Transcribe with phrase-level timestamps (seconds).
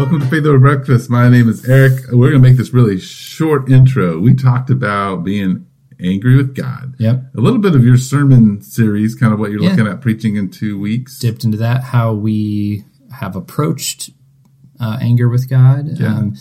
[0.00, 1.10] Welcome to Faith Over Breakfast.
[1.10, 1.92] My name is Eric.
[2.10, 4.18] We're going to make this really short intro.
[4.18, 5.66] We talked about being
[6.02, 6.94] angry with God.
[6.98, 7.22] Yep.
[7.36, 9.68] A little bit of your sermon series, kind of what you're Yeah.
[9.68, 11.18] looking at preaching in two weeks.
[11.18, 12.82] Dipped into that, how we
[13.12, 14.08] have approached
[14.80, 15.98] uh, anger with God.
[15.98, 16.16] Yeah.
[16.16, 16.34] Um,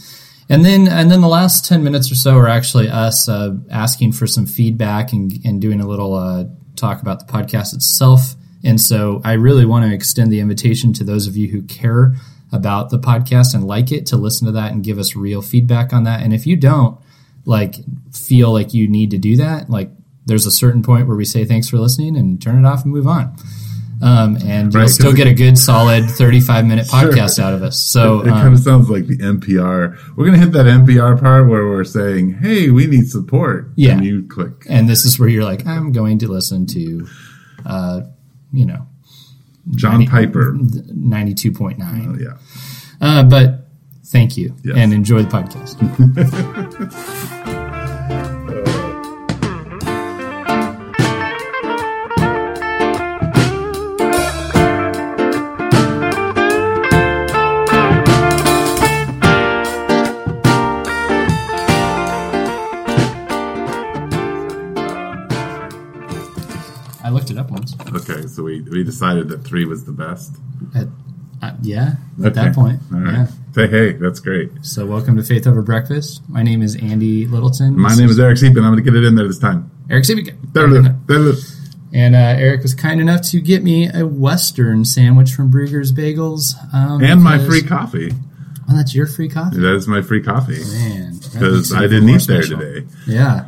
[0.48, 4.14] and then, and then the last ten minutes or so are actually us uh, asking
[4.14, 6.46] for some feedback and, and doing a little uh,
[6.78, 8.36] talk about the podcast itself.
[8.64, 12.16] And so, I really want to extend the invitation to those of you who care
[12.52, 15.94] about the podcast and like it to listen to that and give us real feedback
[15.94, 16.22] on that.
[16.24, 17.00] And if you don't
[17.46, 17.76] like
[18.12, 19.92] feel like you need to do that, like
[20.26, 22.94] there's a certain point where we say thanks for listening and turn it off and
[22.94, 23.36] move on.
[24.02, 27.80] Um, and Right, you'll still get a good solid 35 minute podcast out of us.
[27.80, 30.16] So, It um, kind of sounds like the NPR.
[30.16, 33.72] We're going to hit that NPR part where we're saying, hey, we need support.
[33.76, 33.94] Yeah.
[33.94, 34.66] And you click.
[34.70, 37.08] and this is where you're like, I'm going to listen to,
[37.66, 38.02] uh,
[38.54, 38.88] you know,
[39.72, 40.54] John Piper.
[40.54, 41.80] 92.9.
[42.08, 42.38] Oh, yeah.
[43.02, 43.68] Uh, but
[44.06, 44.78] thank you Yes.
[44.78, 45.78] and enjoy the podcast.
[67.04, 67.76] I looked it up once.
[67.94, 70.36] Okay, so we, we decided that three was the best.
[70.76, 70.88] At,
[71.42, 72.30] uh, yeah, at Okay.
[72.36, 72.80] that point.
[72.94, 73.14] All right.
[73.14, 73.28] Yeah.
[73.54, 74.52] Say, hey, that's great.
[74.62, 76.22] So, welcome to Faith Over Breakfast.
[76.28, 77.80] My name is Andy Littleton.
[77.80, 78.58] My This name is Eric Seepin.
[78.64, 79.72] I'm going to get it in there this time.
[79.90, 80.36] Eric Sibica.
[80.56, 81.46] And
[81.94, 86.54] And uh, Eric was kind enough to get me a Western sandwich from Bruegger's Bagels.
[86.74, 88.12] Um, and my free coffee.
[88.70, 89.58] Oh, that's your free coffee?
[89.60, 90.60] That is my free coffee.
[90.64, 91.18] Man.
[91.34, 92.86] Because I didn't eat there today.
[93.08, 93.46] Yeah.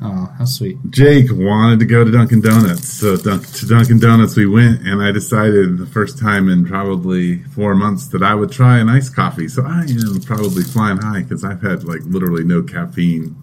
[0.00, 0.76] Oh, how sweet.
[0.90, 2.86] Jake wanted to go to Dunkin' Donuts.
[2.88, 7.38] So Dun- to Dunkin' Donuts we went, and I decided the first time in probably
[7.44, 9.48] four months that I would try an iced coffee.
[9.48, 13.34] So I am probably flying high because I've had like literally no caffeine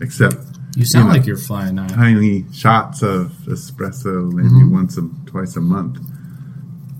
[0.00, 0.36] except
[0.74, 1.16] You sound You know.
[1.18, 1.88] like you're flying high.
[1.88, 4.72] tiny shots of espresso maybe Mm-hmm.
[4.72, 5.98] once a twice a month.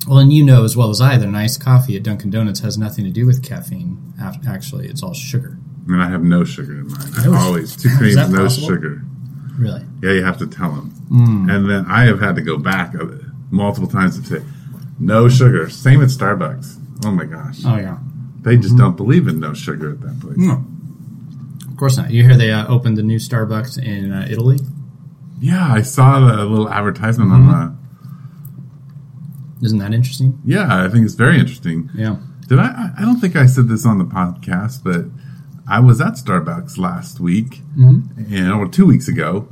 [0.09, 2.61] Well, and you know as well as I that an iced coffee at Dunkin' Donuts
[2.61, 4.13] has nothing to do with caffeine.
[4.47, 5.59] Actually, it's all sugar.
[5.89, 7.13] And I have no sugar in mine.
[7.19, 8.69] I always two creams, no possible?
[8.69, 9.03] sugar.
[9.59, 9.83] Really?
[10.03, 10.91] Yeah, you have to tell them.
[11.09, 11.49] Hmm.
[11.49, 13.07] And then I have had to go back uh,
[13.51, 14.45] multiple times to say,
[14.99, 15.71] no sugar.
[15.71, 17.05] Same at Starbucks.
[17.05, 17.61] Oh my gosh.
[17.65, 17.99] Oh, yeah.
[18.41, 20.37] They just don't believe in no sugar at that place.
[20.39, 20.65] No.
[21.69, 22.11] Of course not.
[22.11, 24.59] You hear they uh, opened the new Starbucks in uh, Italy?
[25.39, 27.49] Yeah, I saw the little advertisement Mm-hmm.
[27.51, 27.79] on
[29.61, 29.67] the.
[29.67, 30.39] Isn't that interesting?
[30.45, 31.91] Yeah, I think it's very interesting.
[31.95, 32.17] Yeah.
[32.49, 32.59] Did?
[32.59, 35.07] I- I don't think I said this on the podcast, but
[35.69, 38.35] I was at Starbucks last week, Mm-hmm.
[38.35, 39.49] and or two weeks ago,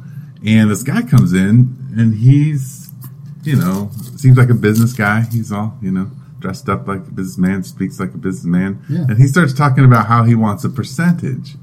[0.47, 2.93] and this guy comes in, and he's,
[3.43, 5.23] you know, seems like a business guy.
[5.23, 9.07] He's all, you know, dressed up like a businessman, speaks like a businessman, Yeah.
[9.09, 11.57] and he starts talking about how he wants a percentage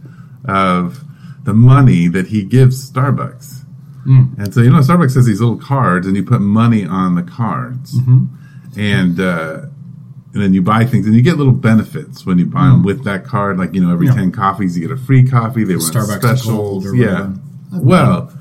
[0.46, 1.04] of
[1.44, 3.60] the money that he gives Starbucks.
[4.04, 7.22] And so, you know, Starbucks has these little cards, and you put money on the
[7.24, 7.96] cards,
[8.76, 9.66] and uh,
[10.34, 13.04] and then you buy things, and you get little benefits when you buy them with
[13.04, 13.58] that card.
[13.58, 14.16] Like you know, every Yeah.
[14.16, 15.64] ten coffees, you get a free coffee.
[15.64, 17.34] They run Starbucks specials, yeah.
[17.74, 18.32] Well,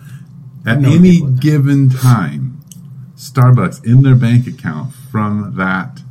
[0.67, 1.41] at any people in that.
[1.43, 2.61] given time,
[3.17, 6.03] Starbucks in their bank account from that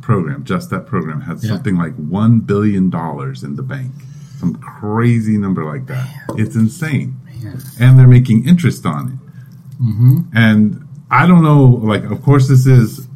[0.00, 1.50] program, just that program, has Yeah.
[1.52, 3.92] something like one billion dollars in the bank.
[4.38, 6.06] Some crazy number like that.
[6.36, 7.58] It's insane Man.
[7.80, 9.82] and they're making interest on it.
[9.82, 10.18] Mm-hmm.
[10.34, 13.06] And I don't know, like, of course, this is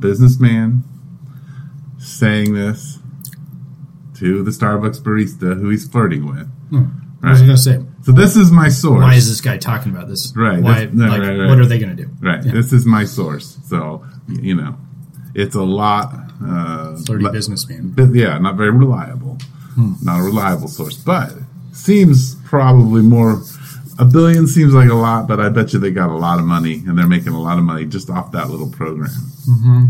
[0.00, 0.84] businessman
[1.98, 2.98] saying this
[4.18, 6.48] to the Starbucks barista who he's flirting with.
[6.70, 6.88] What was
[7.22, 7.36] I Right.
[7.38, 7.84] going to say?
[8.02, 9.02] So this is my source.
[9.02, 10.32] Why is this guy talking about this?
[10.36, 10.88] Right, Why?
[10.92, 11.48] no, like, right, right.
[11.48, 12.10] What are they going to do?
[12.20, 12.44] Right.
[12.44, 12.52] Yeah.
[12.52, 13.58] This is my source.
[13.66, 14.76] So, you know,
[15.34, 16.14] it's a lot.
[16.44, 17.94] Uh, Flirty le- businessman.
[18.14, 19.38] yeah, not very reliable.
[19.74, 19.92] Hmm.
[20.02, 21.32] Not a reliable source, but
[21.72, 23.42] seems probably more.
[23.98, 26.44] A billion seems like a lot, but I bet you they got a lot of
[26.44, 29.10] money and they're making a lot of money just off that little program.
[29.10, 29.84] Mm-hmm.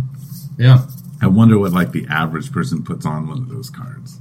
[0.58, 0.86] Yeah.
[1.20, 4.20] I wonder what like the average person puts on one of those cards.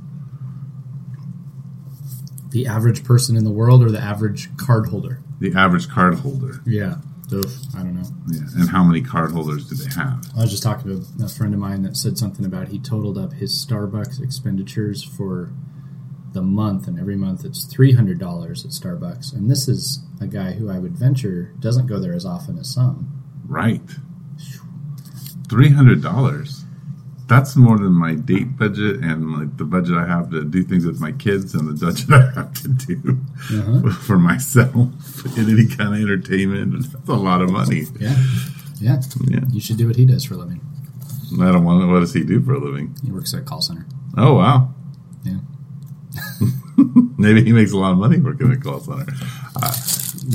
[2.49, 5.19] The average person in the world or the average card holder?
[5.39, 6.95] The average card holder, Yeah.
[7.31, 8.07] Oof, I don't know.
[8.29, 10.25] yeah, and how many card holders do they have?
[10.37, 10.87] I was just talking
[11.17, 15.03] to a friend of mine that said something about he totaled up his Starbucks expenditures
[15.03, 15.51] for
[16.33, 19.33] the month, and every month it's three hundred dollars at Starbucks.
[19.33, 22.69] And this is a guy who I would venture doesn't go there as often as
[22.73, 23.23] some.
[23.47, 23.81] Right,
[25.49, 26.63] three hundred dollars.
[27.27, 30.85] That's more than my date budget and like the budget I have to do things
[30.85, 33.19] with my kids and the budget I have to do
[33.51, 33.91] Uh-huh.
[34.07, 34.77] for myself
[35.37, 36.83] in any kind of entertainment.
[36.89, 37.83] That's a lot of money.
[37.99, 38.15] Yeah,
[38.79, 39.01] yeah.
[39.25, 39.41] Yeah.
[39.51, 40.61] You should do what he does for a living.
[41.41, 41.89] I don't want.
[41.89, 42.95] What does he do for a living?
[43.03, 43.85] He works at a call center.
[44.15, 44.73] Oh wow.
[47.17, 49.05] Maybe he makes a lot of money working at a call center.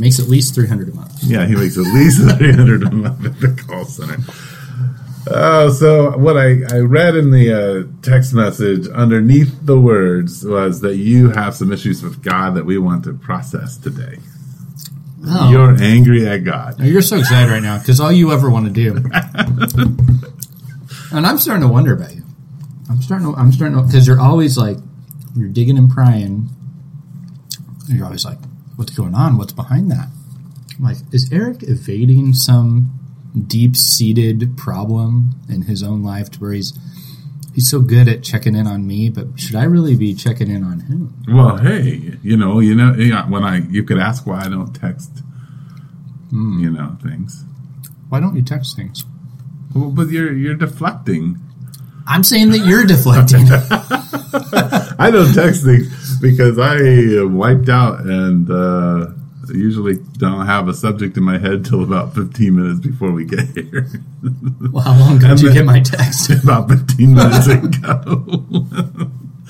[0.01, 1.23] Makes at least 300 a month.
[1.23, 4.17] Yeah, he makes at least three hundred a month at the call center.
[5.31, 10.81] Uh, so what I, I read in the uh, text message underneath the words was
[10.81, 14.19] that you have some issues with God that we want to process today.
[15.25, 15.51] Oh.
[15.51, 16.81] You're angry at God.
[16.81, 18.97] You're so excited right now because all you ever want to do.
[21.13, 22.25] and I'm starting to wonder about you.
[22.91, 24.79] I'm starting to, I'm starting to, because you're always like,
[25.37, 26.49] you're digging and prying.
[27.93, 28.39] And you're always like,
[28.77, 29.37] what's going on?
[29.37, 30.09] What's behind that?
[30.79, 32.99] I'm like, is Eric evading some
[33.47, 36.73] deep seated problem in his own life to where he's,
[37.55, 40.65] he's so good at checking in on me, but should I really be checking in
[40.65, 41.23] on him?
[41.29, 42.95] Well, hey, you know, you know,
[43.29, 45.11] when I you could ask why I don't text,
[46.31, 46.59] hmm.
[46.59, 47.45] you know, things.
[48.09, 49.05] Why don't you text things?
[49.75, 51.39] Well, but you're you're deflecting.
[52.07, 53.49] I'm saying that you're deflecting.
[54.99, 59.09] I don't text things because I am wiped out and uh,
[59.49, 63.49] usually don't have a subject in my head till about 15 minutes before we get
[63.49, 63.89] here.
[64.73, 66.31] well, how long did you get my text?
[66.45, 68.25] about 15 minutes ago.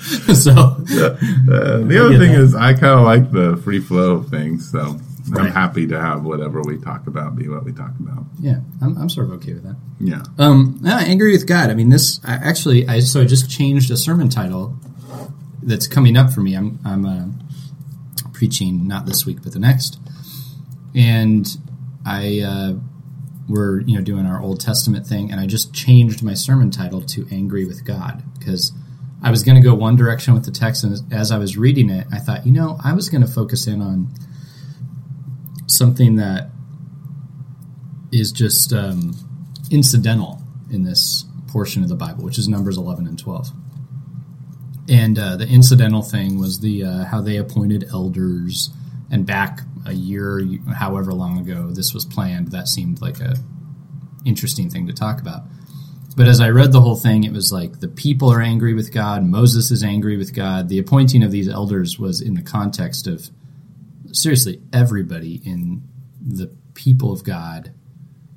[0.33, 2.41] so Uh, the other thing that.
[2.41, 4.97] is, I kind of like the free flow of things, so
[5.35, 8.25] I'm happy to have whatever we talk about be what we talk about.
[8.39, 9.77] yeah, I'm, I'm sort of okay with that.
[9.99, 10.23] Yeah.
[10.37, 11.69] Um, yeah, angry with God.
[11.69, 14.75] I mean, this I, actually, I so I just changed a sermon title
[15.65, 16.55] that's coming up for me.
[16.55, 17.25] I'm I'm uh,
[18.33, 19.99] preaching not this week but the next,
[20.95, 21.47] and
[22.05, 22.73] I uh,
[23.47, 27.01] we're you know doing our Old Testament thing, and I just changed my sermon title
[27.01, 28.71] to "Angry with God" because
[29.21, 31.89] I was going to go one direction with the text, and as I was reading
[31.89, 34.13] it, I thought, you know, I was going to focus in on
[35.67, 36.49] something that
[38.11, 39.15] is just um,
[39.71, 43.51] incidental in this portion of the Bible, which is Numbers 11 and 12.
[44.89, 48.69] And uh, the incidental thing was the uh, how they appointed elders,
[49.09, 50.41] and back a year,
[50.75, 53.35] however long ago this was planned, that seemed like a
[54.25, 55.43] interesting thing to talk about.
[56.15, 58.93] But as I read the whole thing, it was like the people are angry with
[58.93, 60.69] God, Moses is angry with God.
[60.69, 63.29] The appointing of these elders was in the context of
[64.11, 65.81] seriously everybody in
[66.21, 67.73] the people of God,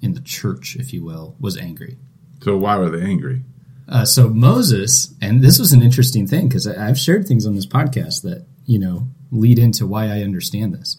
[0.01, 1.99] in the church, if you will, was angry.
[2.43, 3.43] So why were they angry?
[3.89, 7.67] Uh, so Moses, and this was an interesting thing because I've shared things on this
[7.67, 10.97] podcast that you know lead into why I understand this.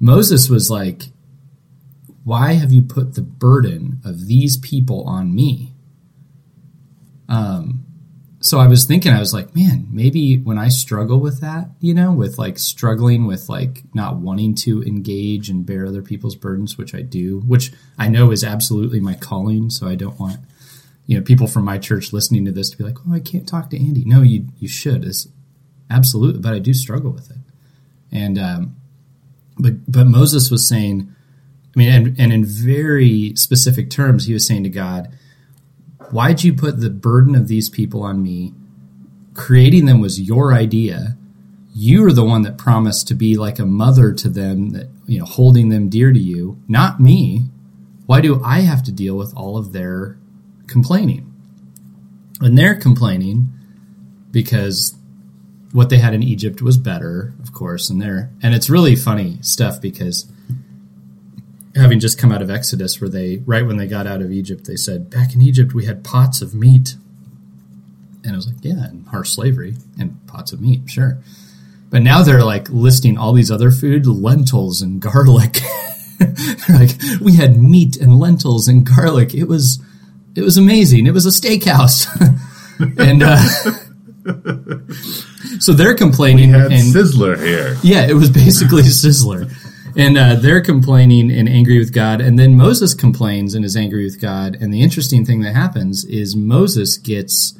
[0.00, 1.04] Moses was like,
[2.24, 5.74] "Why have you put the burden of these people on me?"
[7.28, 7.84] Um,
[8.40, 11.92] so I was thinking, I was like, man, maybe when I struggle with that, you
[11.92, 16.78] know, with like struggling with like not wanting to engage and bear other people's burdens,
[16.78, 19.70] which I do, which I know is absolutely my calling.
[19.70, 20.38] So I don't want
[21.08, 23.48] you know people from my church listening to this to be like, "Oh, I can't
[23.48, 25.04] talk to Andy." No, you you should.
[25.04, 25.26] It's
[25.90, 27.38] absolutely, but I do struggle with it.
[28.12, 28.76] And um,
[29.58, 31.10] but but Moses was saying,
[31.74, 35.10] I mean, and, and in very specific terms, he was saying to God,
[36.10, 38.52] "Why'd you put the burden of these people on me?
[39.32, 41.16] Creating them was your idea.
[41.74, 45.20] You are the one that promised to be like a mother to them, that you
[45.20, 47.46] know, holding them dear to you, not me.
[48.04, 50.18] Why do I have to deal with all of their
[50.68, 51.32] complaining.
[52.40, 53.48] And they're complaining
[54.30, 54.96] because
[55.72, 59.38] what they had in Egypt was better, of course, and they're and it's really funny
[59.42, 60.30] stuff because
[61.74, 64.66] having just come out of Exodus where they right when they got out of Egypt,
[64.66, 66.96] they said, Back in Egypt we had pots of meat.
[68.24, 71.18] And I was like, Yeah, and harsh slavery and pots of meat, sure.
[71.90, 75.60] But now they're like listing all these other food, lentils and garlic.
[76.68, 79.34] like we had meat and lentils and garlic.
[79.34, 79.80] It was
[80.38, 81.06] it was amazing.
[81.08, 82.06] It was a steakhouse.
[82.98, 83.36] and uh,
[85.60, 87.76] so they're complaining We Had and Sizzler here.
[87.82, 89.52] yeah, it was basically Sizzler.
[89.96, 92.20] And uh, they're complaining and angry with God.
[92.20, 94.56] And then Moses complains and is angry with God.
[94.60, 97.58] And the interesting thing that happens is Moses gets,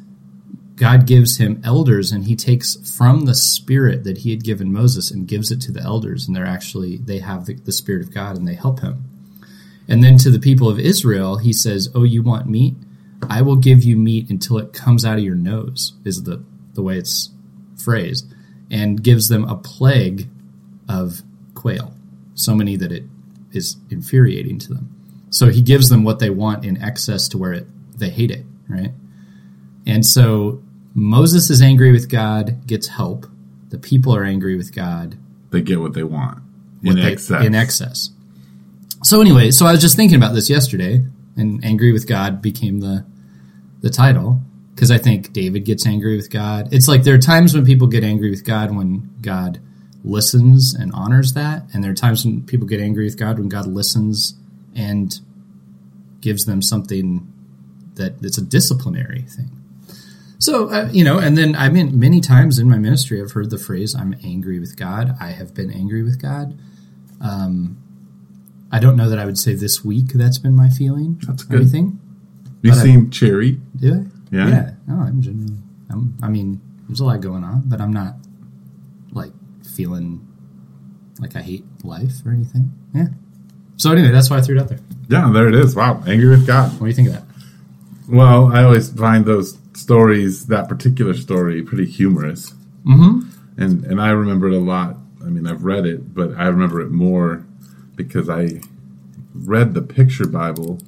[0.76, 5.11] God gives him elders and he takes from the spirit that he had given Moses
[5.11, 6.28] and gives it to the elders.
[6.28, 9.07] And they're actually, they have the, the spirit of God and they help him.
[9.88, 12.75] And then to the people of Israel, he says, Oh, you want meat?
[13.28, 16.83] I will give you meat until it comes out of your nose, is the, the
[16.83, 17.30] way it's
[17.76, 18.33] phrased,
[18.71, 20.28] and gives them a plague
[20.88, 21.23] of
[21.54, 21.95] quail,
[22.35, 23.04] so many that it
[23.52, 24.95] is infuriating to them.
[25.30, 27.66] So he gives them what they want in excess to where it,
[27.99, 28.92] they hate it, right?
[29.87, 30.62] And so
[30.95, 33.26] Moses is angry with God, gets help.
[33.71, 35.18] The people are angry with God,
[35.50, 36.42] They get what they want
[36.83, 37.45] in they- excess.
[37.45, 38.11] in excess.
[39.08, 41.02] So anyway, so I was just thinking about this yesterday,
[41.34, 43.06] and angry with God became the
[43.80, 44.42] the title
[44.74, 46.68] because I think David gets angry with God.
[46.74, 49.60] It's like there are times when people get angry with God when God
[50.04, 53.48] listens and honors that, and there are times when people get angry with God when
[53.48, 54.34] God listens
[54.76, 55.18] and
[56.20, 57.32] gives them something
[57.94, 59.50] that it's a disciplinary thing.
[60.38, 63.48] So uh, you know, and then I mean, many times in my ministry, I've heard
[63.48, 66.58] the phrase "I'm angry with God." I have been angry with God.
[67.22, 67.82] Um,
[68.70, 71.20] I don't know that I would say this week that's been my feeling.
[71.26, 71.60] That's good.
[71.62, 71.98] Anything?
[72.62, 73.60] You But I- seem cheery.
[73.76, 73.96] Do I?
[74.34, 74.48] Yeah.
[74.48, 74.70] Yeah.
[74.87, 75.62] No, I'm genuinely.
[75.90, 78.16] I'm, I mean, there's a lot going on, but I'm not
[79.12, 79.32] like
[79.75, 80.26] feeling
[81.18, 82.70] like I hate life or anything.
[82.94, 83.08] Yeah.
[83.76, 84.80] So anyway, that's why I threw it out there.
[85.08, 85.75] Yeah, there it is.
[85.75, 86.72] Wow, angry with God.
[86.72, 87.25] What do you think of that?
[88.08, 92.50] Well, I always find those stories, that particular story, pretty humorous.
[92.84, 93.20] Mm-hmm.
[93.62, 94.96] And and I remember it a lot.
[95.25, 97.46] I mean, I've read it, but I remember it more
[97.98, 98.62] because I
[99.34, 100.78] read the picture Bible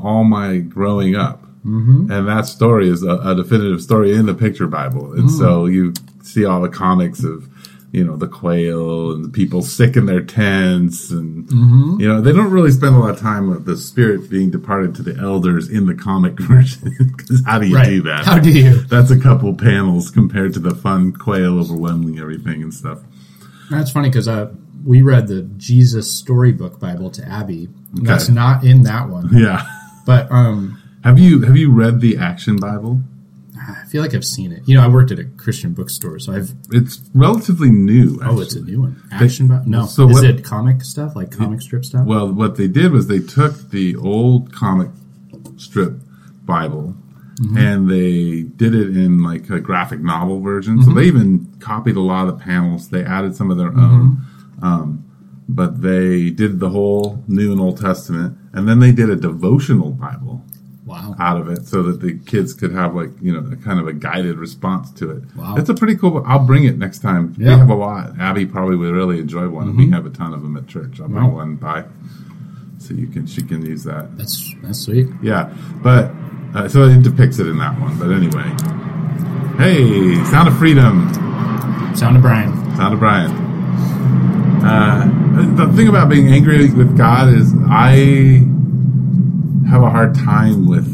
[0.00, 1.42] all my growing up.
[1.64, 2.10] Mm-hmm.
[2.10, 5.12] And that story is a, a definitive story in the picture Bible.
[5.12, 5.92] And so you
[6.22, 7.48] see all the comics of,
[7.90, 11.10] you know, the quail and the people sick in their tents.
[11.10, 11.50] And,
[12.00, 14.94] you know, they don't really spend a lot of time with the spirit being departed
[14.96, 16.94] to the elders in the comic version.
[17.16, 18.24] Because how do you do that?
[18.24, 18.80] How do you?
[18.84, 23.00] That's a couple panels compared to the fun quail overwhelming everything and stuff.
[23.70, 24.52] That's funny because uh,
[24.84, 27.68] we read the Jesus Storybook Bible to Abby.
[27.96, 29.62] and That's not in that one, Yeah.
[30.06, 33.00] but um, Have you have you read the Action Bible?
[33.60, 34.62] I feel like I've seen it.
[34.66, 36.52] You know, I worked at a Christian bookstore, so I've.
[36.70, 38.18] It's relatively new.
[38.22, 39.02] Oh, it's a new one.
[39.12, 39.64] Action Bible?
[39.66, 39.86] No.
[39.86, 42.06] so is what- it comic stuff like comic strip stuff?
[42.06, 44.90] Well, what they did was they took the old comic
[45.56, 45.94] strip
[46.44, 46.94] Bible
[47.40, 47.56] Mm-hmm.
[47.56, 50.78] and they did it in like a graphic novel version.
[50.80, 50.90] Mm-hmm.
[50.90, 52.88] So they even copied a lot of the panels.
[52.88, 53.78] They added some of their Mm-hmm.
[53.80, 54.18] own.
[54.62, 55.04] Um,
[55.48, 59.90] but they did the whole New and Old Testament, and then they did a devotional
[59.92, 60.42] Bible
[60.84, 61.14] wow.
[61.18, 63.86] out of it, so that the kids could have like you know a kind of
[63.88, 65.22] a guided response to it.
[65.36, 65.56] Wow.
[65.56, 66.22] It's a pretty cool.
[66.26, 67.34] I'll bring it next time.
[67.38, 67.52] We Yeah.
[67.52, 67.60] Mm-hmm.
[67.60, 68.18] have a lot.
[68.20, 69.74] Abby probably would really enjoy one.
[69.76, 71.00] We have a ton of them at church.
[71.00, 71.36] I'll bring Wow.
[71.36, 71.84] one by,
[72.78, 74.18] so you can she can use that.
[74.18, 75.06] That's that's sweet.
[75.22, 75.50] Yeah,
[75.82, 76.10] but
[76.54, 77.98] uh, so it depicts it in that one.
[77.98, 78.52] But anyway,
[79.56, 81.08] hey, Sound of Freedom,
[81.96, 82.52] Sound of Brian.
[82.76, 83.47] Sound of Brian.
[84.68, 85.06] Uh,
[85.56, 88.42] the thing about being angry with God is I
[89.70, 90.86] have a hard time with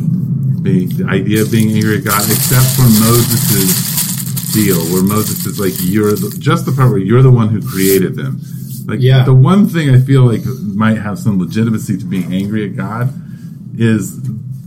[0.62, 5.58] being, the idea of being angry at God, except for Moses' deal, where Moses is
[5.58, 8.40] like, "You're the, just the part where you're the one who created them."
[8.86, 9.24] Like Yeah.
[9.24, 13.12] the one thing I feel like might have some legitimacy to being angry at God
[13.78, 14.18] is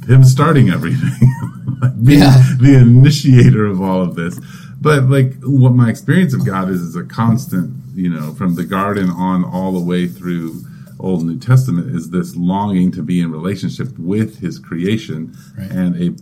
[0.08, 1.34] him starting everything,
[1.82, 2.44] like being Yeah.
[2.60, 4.40] the initiator of all of this.
[4.82, 8.64] But like what my experience of God is is a constant, you know, from the
[8.64, 10.62] garden on all the way through
[11.00, 15.70] Old and New Testament is this longing to be in relationship with his creation Right.
[15.72, 16.16] and a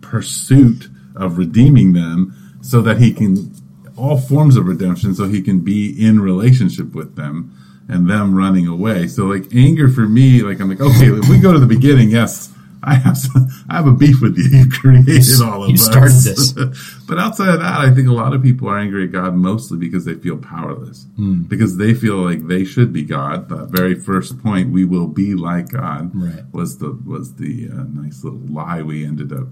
[0.00, 3.52] pursuit of redeeming them so that he can
[3.96, 7.52] all forms of redemption so he can be in relationship with them
[7.88, 9.08] and them running away.
[9.08, 12.10] So like anger for me, like I'm like, okay, if we go to the beginning,
[12.10, 14.44] yes, I have some, I have a beef with you.
[14.44, 15.84] You created all of You us.
[15.84, 16.52] started this.
[17.08, 19.78] but outside of that, I think a lot of people are angry at God mostly
[19.78, 21.06] because they feel powerless.
[21.48, 23.48] Because they feel like they should be God.
[23.48, 26.44] That very first point, we will be like God, Right.
[26.52, 29.48] was the was the uh, nice little lie we ended up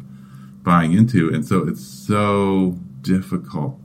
[0.63, 3.79] buying into, and so it's so difficult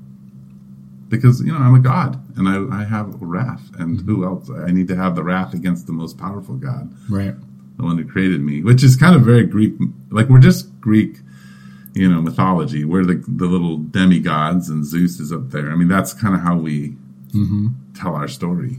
[1.09, 4.49] because you know I'm a God and I, I have wrath, and who else?
[4.49, 7.35] I need to have the wrath against the most powerful God, Right.
[7.81, 9.73] The one who created me, which is kind of very Greek.
[10.09, 11.17] Like we're just Greek,
[11.93, 12.85] you know, mythology.
[12.85, 15.71] We're the the little demigods, and Zeus is up there.
[15.71, 16.95] I mean, that's kind of how we
[17.95, 18.77] tell our story.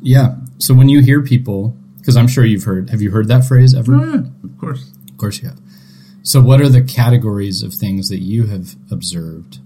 [0.00, 0.36] Yeah.
[0.58, 3.74] So when you hear people, because I'm sure you've heard, have you heard that phrase
[3.74, 3.94] ever?
[3.94, 4.92] Oh, yeah, of course.
[5.10, 5.58] Of course you have.
[6.22, 9.58] So what are the categories of things that you have observed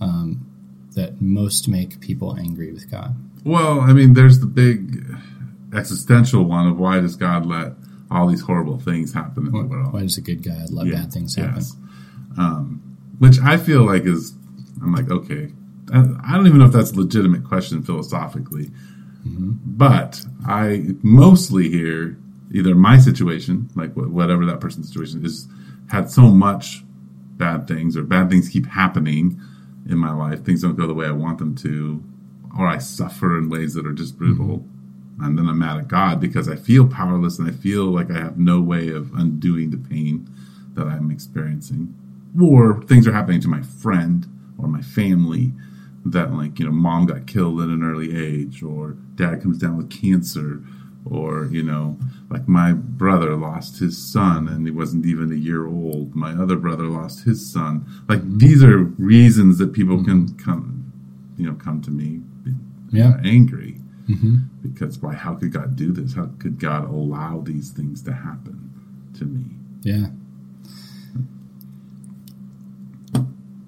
[0.00, 0.46] um,
[0.94, 3.16] that most make people angry with God?
[3.44, 5.06] Well, I mean, there's the big
[5.76, 7.72] existential one of why does God let
[8.10, 9.92] all these horrible things happen in the world?
[9.92, 11.54] Why does a good God let Yeah, bad things happen?
[11.56, 11.76] yes.
[12.38, 12.82] Um,
[13.18, 14.34] which I feel like is,
[14.82, 15.52] I'm like, okay,
[15.92, 18.70] I, don't even know if that's a legitimate question philosophically,
[19.26, 19.54] Mm-hmm.
[19.64, 22.16] but I mostly hear
[22.52, 25.48] either my situation, like whatever that person's situation is,
[25.88, 26.84] had so much
[27.36, 29.40] bad things or bad things keep happening
[29.90, 30.44] in my life.
[30.44, 32.04] Things don't go the way I want them to,
[32.56, 34.64] or I suffer in ways that are just brutal.
[35.20, 38.18] And then I'm mad at God because I feel powerless and I feel like I
[38.18, 40.28] have no way of undoing the pain
[40.74, 41.94] that I'm experiencing.
[42.40, 44.26] Or things are happening to my friend
[44.58, 45.52] or my family
[46.04, 49.76] that, like, you know, mom got killed at an early age, or dad comes down
[49.76, 50.62] with cancer,
[51.08, 51.96] or you know
[52.30, 56.56] like my brother lost his son and he wasn't even a year old my other
[56.56, 60.92] brother lost his son like these are reasons that people can come
[61.36, 62.20] you know come to me
[62.90, 63.20] Yeah.
[63.24, 63.75] angry
[64.06, 68.12] hmm because why how could god do this how could god allow these things to
[68.12, 68.70] happen
[69.18, 69.44] to me
[69.82, 70.06] Yeah.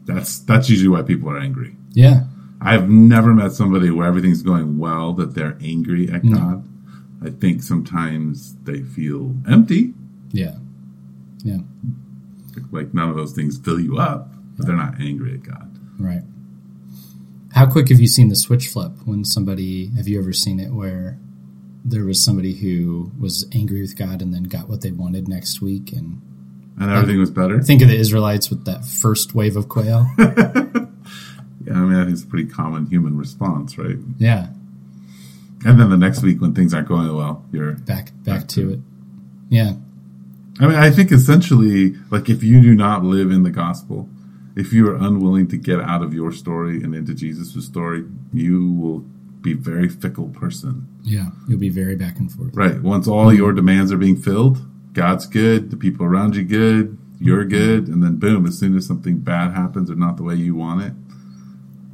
[0.06, 2.24] that's that's usually why people are angry Yeah.
[2.60, 6.36] I've never met somebody where everything's going well that they're angry at No.
[6.36, 6.64] God.
[7.24, 9.94] I think sometimes they feel empty,
[10.32, 10.56] Yeah.
[11.44, 11.58] Yeah.
[12.72, 15.78] like none of those things fill you up, but they're not angry at God.
[15.98, 16.22] Right.
[17.58, 20.70] How quick have you seen the switch flip when somebody, have you ever seen it
[20.72, 21.18] where
[21.84, 25.60] there was somebody who was angry with God and then got what they wanted next
[25.60, 25.90] week?
[25.92, 26.22] And
[26.78, 27.60] And everything was better.
[27.60, 30.06] think of the Israelites with that first wave of quail.
[31.66, 33.98] Yeah, I mean, I think it's a pretty common human response, right?
[34.16, 34.46] yeah.
[35.66, 37.72] And then the next week when things aren't going well, you're.
[37.72, 38.80] Back, back to it.
[39.50, 39.72] Yeah.
[40.60, 44.08] I mean, I think essentially, like, if you do not live in the gospel,
[44.58, 48.72] if you are unwilling to get out of your story and into Jesus' story, you
[48.72, 49.00] will
[49.40, 50.86] be a very fickle person.
[51.02, 51.28] Yeah.
[51.48, 52.54] You'll be very back and forth.
[52.54, 52.82] Right.
[52.82, 57.44] Once all your demands are being filled, God's good, the people around you good, you're
[57.44, 60.54] good, and then boom, as soon as something bad happens or not the way you
[60.54, 60.92] want it,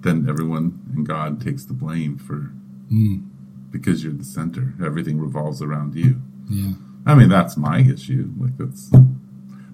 [0.02, 2.50] then everyone and God takes the blame for
[2.92, 3.24] Mm.
[3.70, 4.74] because you're the center.
[4.84, 6.20] Everything revolves around you.
[6.50, 6.72] Yeah.
[7.06, 8.30] I mean, that's my issue.
[8.38, 8.90] Like that's,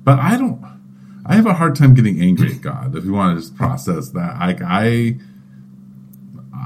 [0.05, 0.61] but I don't.
[1.31, 2.97] I have a hard time getting angry at God.
[2.97, 5.21] If you want to just process that, like I,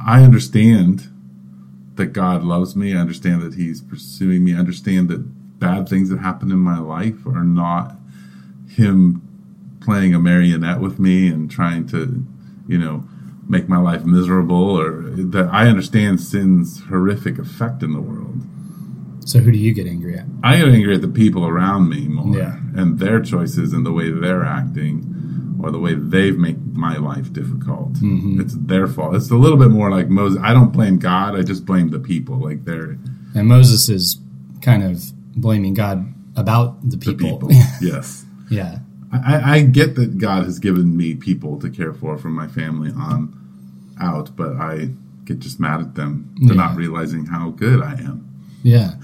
[0.07, 1.13] I understand
[1.97, 2.97] that God loves me.
[2.97, 4.55] I understand that He's pursuing me.
[4.55, 7.97] I understand that bad things that happen in my life are not
[8.71, 9.21] Him
[9.83, 12.25] playing a marionette with me and trying to,
[12.67, 13.07] you know,
[13.47, 14.81] make my life miserable.
[14.81, 18.41] Or that I understand sin's horrific effect in the world.
[19.25, 20.27] So who do you get angry at?
[20.43, 22.59] I get angry at the people around me more Yeah.
[22.75, 27.33] and their choices and the way they're acting or the way they've made my life
[27.33, 27.95] difficult.
[27.95, 28.41] Mhm.
[28.41, 29.15] It's their fault.
[29.15, 30.39] It's a little bit more like Moses.
[30.43, 31.37] I don't blame God.
[31.37, 32.39] I just blame the people.
[32.39, 32.99] Like they're
[33.35, 34.19] And Moses is
[34.61, 35.03] kind of
[35.37, 36.07] blaming God
[36.37, 37.39] about the the people.
[37.39, 37.51] people.
[37.81, 38.27] yes.
[38.51, 38.81] yeah.
[39.13, 42.91] I, I get that God has given me people to care for from my family
[42.97, 43.33] on
[44.01, 44.91] out, but I
[45.25, 46.61] get just mad at them for Yeah.
[46.65, 48.25] not realizing how good I am
[48.65, 48.95] Yeah.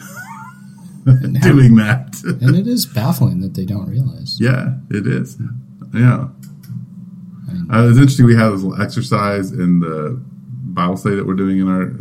[1.43, 2.21] Doing that.
[2.43, 4.39] and it is baffling that they don't realize.
[4.41, 5.37] Yeah, it is.
[5.95, 6.29] Yeah.
[7.49, 8.27] I mean- Uh, it's interesting.
[8.27, 10.21] We have this little exercise in the
[10.75, 11.93] Bible study that we're doing in our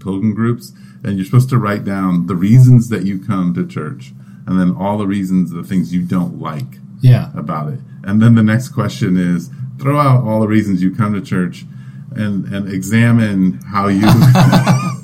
[0.00, 0.72] pilgrim groups,
[1.04, 4.12] and you're supposed to write down the reasons that you come to church,
[4.46, 7.30] and then all the reasons, the things you don't like Yeah.
[7.34, 7.80] about it.
[8.04, 11.66] And then the next question is throw out all the reasons you come to church
[12.14, 14.06] and, and examine how you,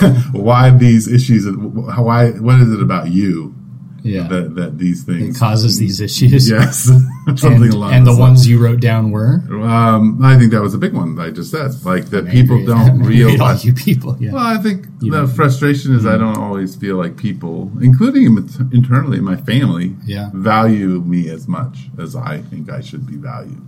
[0.32, 3.54] why these issues, why, what is it about you
[4.02, 4.28] Yeah.
[4.28, 6.48] that, that these it things causes these issues.
[6.48, 6.84] Yes,
[7.36, 10.72] something and, along and the ones you wrote down were um, I think that was
[10.74, 11.70] a big one that I just said.
[11.84, 13.64] Like that people don't I'm angry at all realize.
[13.64, 14.16] you people.
[14.20, 14.32] Yeah.
[14.32, 18.24] Well, I think You the frustration is I don't always feel like people, including
[18.72, 20.30] internally in my family, Yeah.
[20.32, 23.66] value me as much as I think I should be valued.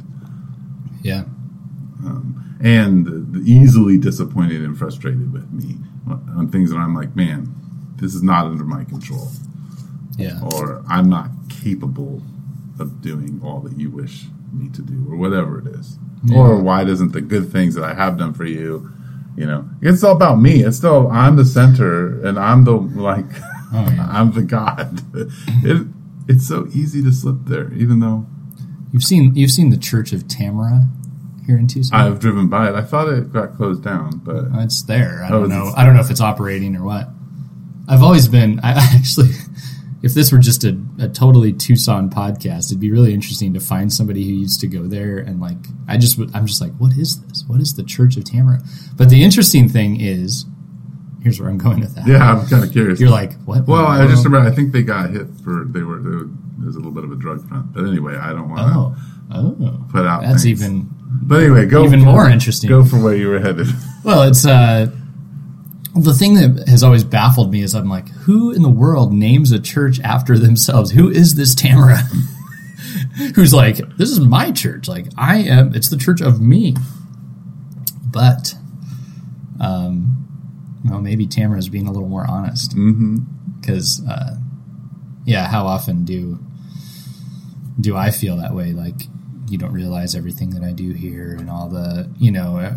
[1.03, 1.25] Yeah.
[2.07, 5.77] Um, and easily disappointed and frustrated with me
[6.09, 7.55] on things that I'm like, man,
[7.97, 9.29] this is not under my control,
[10.17, 10.41] Yeah.
[10.55, 12.23] or I'm not capable
[12.79, 15.99] of doing all that you wish me to do, or whatever it is.
[16.25, 16.39] Yeah.
[16.39, 18.91] Or why doesn't the good things that I have done for you,
[19.37, 20.63] you know, it's all about me.
[20.65, 23.27] It's still I'm the center, and I'm the like,
[23.73, 24.09] Oh, yeah.
[24.11, 25.01] I'm the God.
[25.15, 25.87] It,
[26.29, 28.27] it's so easy to slip there, even though
[28.93, 30.89] You've seen you've seen the Church of Tamara
[31.51, 32.01] here in Tucson.
[32.01, 32.75] I've driven by it.
[32.75, 35.23] I thought it got closed down, but oh, it's there.
[35.25, 35.73] I Oh, don't know.
[35.77, 37.09] I don't know if it's operating or what.
[37.89, 38.61] I've always been.
[38.63, 39.31] I actually,
[40.03, 43.93] if this were just a, a totally Tucson podcast, it'd be really interesting to find
[43.93, 45.57] somebody who used to go there and like.
[45.89, 47.45] I just I'm just like, what is this?
[47.49, 48.61] What is the Church of Tamara?
[48.97, 50.45] But the interesting thing is,
[51.23, 52.07] here's where I'm going with that.
[52.07, 53.01] yeah, I'm kind of curious.
[53.01, 53.67] You're like, what?
[53.67, 54.49] Well, I just remember.
[54.49, 55.99] I think they got hit for they were.
[55.99, 58.61] They were there's a little bit of a drug front, but anyway, I don't want
[58.61, 60.21] to Oh, oh, put out.
[60.23, 60.63] that's things.
[60.63, 60.91] even
[61.23, 62.69] But anyway, go even for- more interesting.
[62.69, 63.67] Go for where you were headed.
[64.03, 64.91] Well, it's uh,
[65.95, 69.53] the thing that has always baffled me is I'm like, who in the world names
[69.53, 70.93] a church after themselves?
[70.93, 71.99] Who is this Tamara?
[73.35, 74.89] Who's like, this is my church.
[74.89, 75.75] Like, I am.
[75.75, 76.75] It's the church of me.
[78.07, 78.55] But,
[79.61, 80.27] um,
[80.87, 82.75] well, maybe Tamara's being a little more honest
[83.61, 84.37] because, uh,
[85.27, 86.39] yeah, how often do
[87.79, 88.73] do I feel that way?
[88.73, 89.03] Like,
[89.51, 92.77] you don't realize everything that I do here and all the, you know, uh,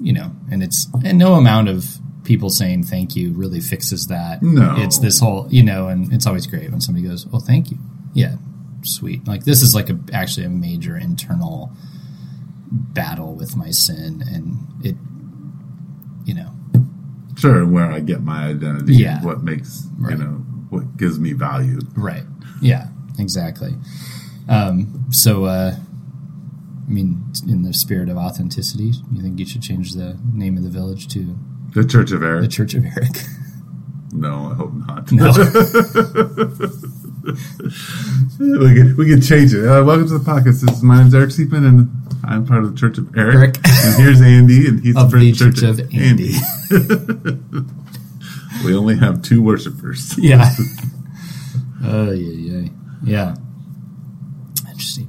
[0.00, 4.42] you know, and it's and no amount of people saying thank you really fixes that.
[4.42, 4.74] No.
[4.78, 7.78] It's this whole, you know, and it's always great when somebody goes, "Oh, thank you."
[8.14, 8.36] Yeah,
[8.82, 9.26] sweet.
[9.26, 11.72] Like this is like a actually a major internal
[12.70, 14.94] battle with my sin, and it,
[16.24, 16.52] you know,
[17.36, 19.22] Sure, where I get my identity, Yeah.
[19.22, 20.16] what makes Right.
[20.18, 21.80] you know what gives me value.
[21.96, 22.24] right?
[22.60, 23.74] Yeah, exactly.
[24.48, 29.94] Um, so, uh, I mean, in the spirit of authenticity, you think you should change
[29.94, 31.36] the name of the village to
[31.74, 32.42] The Church of Eric?
[32.42, 33.10] the Church of Eric?
[34.12, 35.12] no, I hope not.
[35.12, 35.30] No.
[38.38, 39.66] we can we can change it.
[39.68, 40.62] Uh, welcome to the podcast.
[40.62, 41.90] This is, my name's Eric Seepman, and
[42.24, 43.36] I'm part of the Church of Eric.
[43.36, 43.56] Eric.
[43.66, 46.32] and here's Andy, and he's Of the Church, Church of Andy.
[48.64, 50.16] we only have two worshipers.
[50.18, 50.50] yeah.
[51.84, 52.68] Oh yeah, yeah,
[53.04, 53.34] yeah.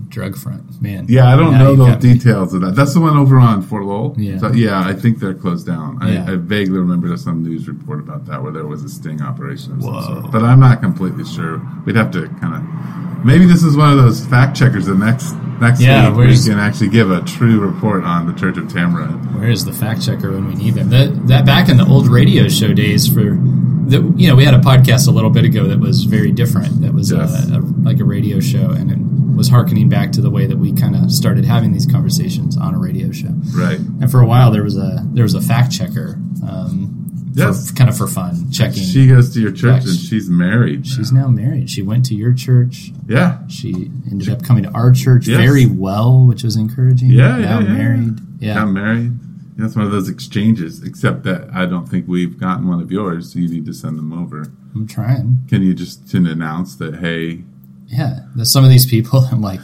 [0.09, 1.05] Drug front, man.
[1.07, 2.13] Yeah, I don't Now know those got me.
[2.13, 2.75] details of that.
[2.75, 4.15] That's the one over on Fort Lowell.
[4.17, 4.39] Yeah.
[4.39, 5.99] So, yeah, I think they're closed down.
[6.01, 6.25] Yeah.
[6.27, 9.21] I, I vaguely remember there's some news report about that where there was a sting
[9.21, 10.01] operation of some Whoa.
[10.21, 10.31] sort.
[10.31, 11.61] But I'm not completely sure.
[11.85, 13.25] We'd have to kind of.
[13.25, 14.85] Maybe this is one of those fact checkers.
[14.87, 18.57] The next next Yeah, week we can actually give a true report on the Church
[18.57, 19.35] of Tamarind.
[19.35, 20.89] Where is the fact checker when we need them?
[20.89, 24.53] That that back in the old radio show days for the you know we had
[24.53, 26.81] a podcast a little bit ago that was very different.
[26.81, 27.49] That was Yes.
[27.51, 28.97] a, a, like a radio show, and it
[29.35, 32.73] was harkening back to the way that we kind of started having these conversations on
[32.75, 33.33] a radio show.
[33.53, 33.79] Right.
[33.79, 36.95] And for a while there was a there was a fact checker, um,
[37.33, 37.69] Yes.
[37.69, 38.83] for, kind of for fun, checking.
[38.83, 40.85] She goes to your church Yeah, and she's married.
[40.87, 41.27] She's now.
[41.27, 41.69] married.
[41.69, 42.91] She went to your church.
[43.07, 43.39] Yeah.
[43.47, 45.37] She ended up coming to our church Yes.
[45.39, 47.11] very well, which was encouraging.
[47.11, 47.73] Yeah, now yeah, yeah.
[47.73, 48.19] married.
[48.39, 49.11] Yeah, Got married.
[49.57, 53.33] That's one of those exchanges, except that I don't think we've gotten one of yours,
[53.33, 54.47] so you need to send them over.
[54.73, 55.39] I'm trying.
[55.49, 57.43] Can you just to announce that, hey,
[57.89, 59.19] Yeah, there's some of these people.
[59.31, 59.61] I'm like,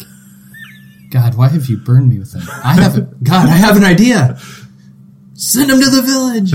[1.11, 2.43] God, why have you burned me with them?
[2.63, 4.38] I have God, I have an idea.
[5.38, 6.53] Send them to the village.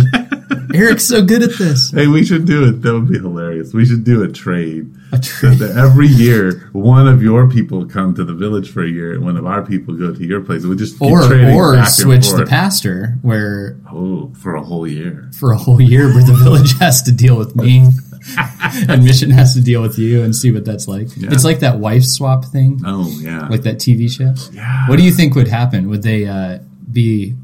[0.74, 1.90] Eric's so good at this.
[1.90, 2.80] hey, we should do it.
[2.83, 3.74] That would be hilarious.
[3.74, 4.90] We should do a trade.
[5.12, 5.59] A So trade.
[5.59, 9.22] that every year, one of your people come to the village for a year, and
[9.24, 10.64] one of our people go to your place.
[10.64, 15.28] We just Or or switch the pastor where Oh, for a whole year.
[15.38, 17.88] for a whole year where the village has to deal with me
[18.88, 21.09] and mission has to deal with you and see what that's like.
[21.16, 21.30] Yeah.
[21.33, 22.80] It's like that wife swap thing.
[22.85, 23.48] Oh yeah.
[23.48, 24.35] like that TV show.
[24.52, 24.88] Yeah.
[24.88, 25.88] What do you think would happen?
[25.88, 26.59] Would they uh,
[26.90, 27.35] be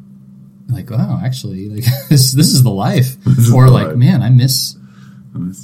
[0.69, 3.97] like, oh, actually, like this this is the life," is or the like, life.
[3.97, 4.77] "Man, I miss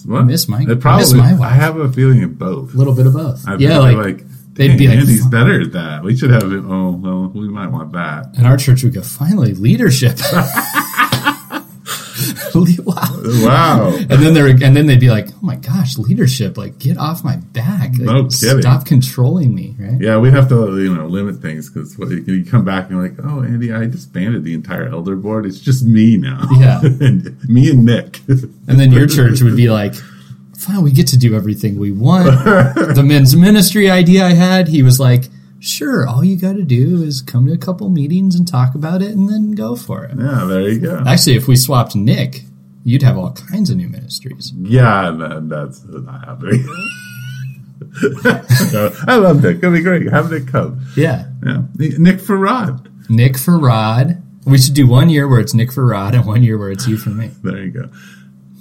[0.05, 0.23] What?
[0.25, 1.41] miss my- It I probably, miss my wife.
[1.41, 2.75] I have a feeling of both.
[2.75, 5.73] a little bit of both." I yeah, like, like they'd be like, Andy's better at
[5.73, 6.05] that.
[6.05, 6.63] We should have it.
[6.67, 8.35] Oh well, we might want that.
[8.39, 10.19] in our church, we go, "Finally, leadership."
[13.45, 13.93] wow.
[13.95, 16.57] And then they're and then they'd be like, "Oh my gosh, leadership!
[16.57, 17.91] Like, get off my back!
[17.93, 18.63] Like, No kidding.
[18.63, 20.01] Stop controlling me!" Right?
[20.01, 23.19] Yeah, we'd have to you know limit things because you come back and you're like,
[23.25, 25.47] oh, Andy, I disbanded the entire elder board.
[25.47, 26.47] It's just me now.
[26.53, 26.81] Yeah.
[26.83, 28.21] and me and Nick.
[28.29, 29.95] And then your church would be like,
[30.57, 32.27] fine, we get to do everything we want.
[32.95, 35.25] the men's ministry idea I had, he was like,
[35.61, 39.03] sure, all you got to do is come to a couple meetings and talk about
[39.03, 40.17] it and then go for it.
[40.19, 41.03] yeah, there you go.
[41.07, 42.43] Actually, if we swapped Nick,
[42.85, 44.53] you'd have all kinds of new ministries.
[44.57, 46.67] Yeah, that, that's not happening.
[48.73, 49.59] No, I love Nick.
[49.59, 50.11] It'll be great.
[50.11, 50.87] Have Nick come.
[50.97, 51.27] Yeah.
[51.45, 52.89] Yeah, Nick Farad.
[53.11, 54.23] Nick for Rod.
[54.47, 56.87] We should do one year where it's Nick for Rod and one year where it's
[56.87, 57.31] you for me.
[57.43, 57.91] There you go.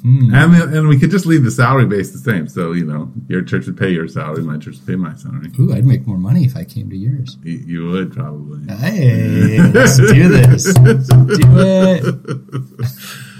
[0.01, 0.33] Hmm.
[0.33, 2.47] And and we could just leave the salary base the same.
[2.47, 5.51] So you know, your church would pay your salary, my church would pay my salary.
[5.59, 7.37] Ooh, I'd make more money if I came to yours.
[7.43, 8.67] You, you would probably.
[8.75, 10.73] Hey, let's do this.
[10.73, 12.03] Do it.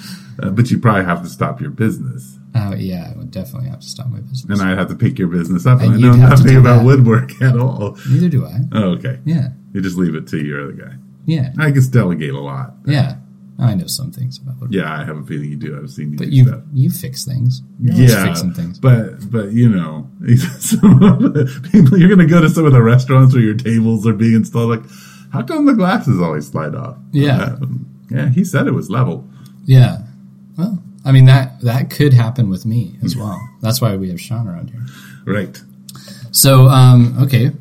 [0.42, 2.38] Uh, but you probably have to stop your business.
[2.56, 4.60] Oh, yeah, I would definitely have to stop my business.
[4.60, 5.80] And I'd have to pick your business up.
[5.82, 6.86] And, And I know you'd have to nothing about that.
[6.86, 7.98] woodwork at all.
[8.10, 8.60] Neither do I.
[8.74, 9.20] Oh, okay.
[9.26, 9.50] Yeah.
[9.74, 10.94] You just leave it to your other guy.
[11.26, 11.54] Yeah.
[11.60, 12.74] I guess delegate a lot.
[12.86, 13.18] Yeah.
[13.60, 15.80] I know some things about what Yeah, I have a feeling you do.
[15.80, 16.62] I've seen you But do you stuff.
[16.74, 17.62] you fix things.
[17.80, 18.80] You're Yeah, fixing things.
[18.80, 20.10] but but you know,
[20.60, 23.54] some of the people you're going to go to some of the restaurants where your
[23.54, 24.72] tables are being installed.
[24.72, 24.84] Like,
[25.32, 26.98] how come the glasses always slide off?
[27.12, 27.54] Yeah.
[27.62, 28.30] Um, yeah.
[28.30, 29.30] He said it was level.
[29.66, 30.00] Yeah.
[30.58, 33.40] Well, I mean that that could happen with me as well.
[33.62, 34.86] That's why we have Sean around here.
[35.26, 35.62] Right.
[36.32, 37.52] So, um, okay,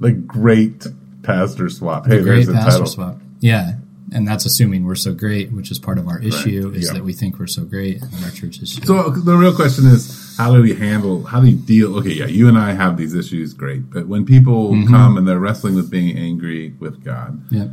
[0.00, 0.86] The great
[1.22, 2.06] pastor swap.
[2.06, 2.86] Hey, great there's the pastor title.
[2.86, 3.16] swap.
[3.40, 3.74] Yeah,
[4.12, 6.92] and that's assuming we're so great, which is part of our issue is yeah.
[6.94, 8.74] that we think we're so great, and our church is.
[8.74, 11.24] So the real question is, how do we handle?
[11.24, 11.96] How do we deal?
[11.98, 13.88] Okay, yeah, you and I have these issues, great.
[13.90, 14.92] But when people Mm-hmm.
[14.92, 17.68] come and they're wrestling with being angry with God, yeah.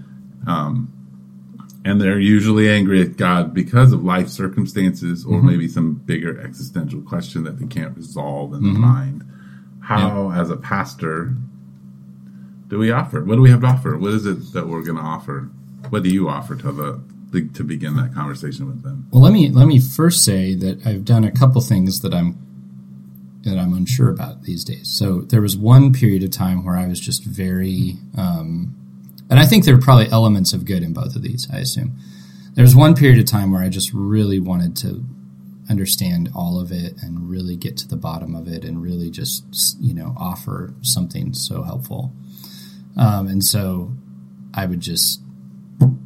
[1.85, 5.47] And they're usually angry at God because of life circumstances or Mm-hmm.
[5.47, 8.73] maybe some bigger existential question that they can't resolve in Mm-hmm.
[8.73, 9.23] the mind.
[9.81, 11.33] How, as a pastor,
[12.67, 13.23] do we offer?
[13.23, 13.97] What do we have to offer?
[13.97, 15.49] What is it that we're going to offer?
[15.89, 17.01] What do you offer to the
[17.53, 19.07] to begin that conversation with them?
[19.11, 22.37] Well, let me let me first say that I've done a couple things that I'm
[23.43, 24.89] that I'm unsure about these days.
[24.89, 28.75] So there was one period of time where I was just very, um,
[29.29, 31.47] and I think there are probably elements of good in both of these.
[31.51, 31.97] I assume
[32.53, 35.05] there was one period of time where I just really wanted to
[35.69, 39.77] understand all of it and really get to the bottom of it and really just
[39.79, 42.11] you know offer something so helpful.
[42.97, 43.93] Um, and so
[44.53, 45.21] I would just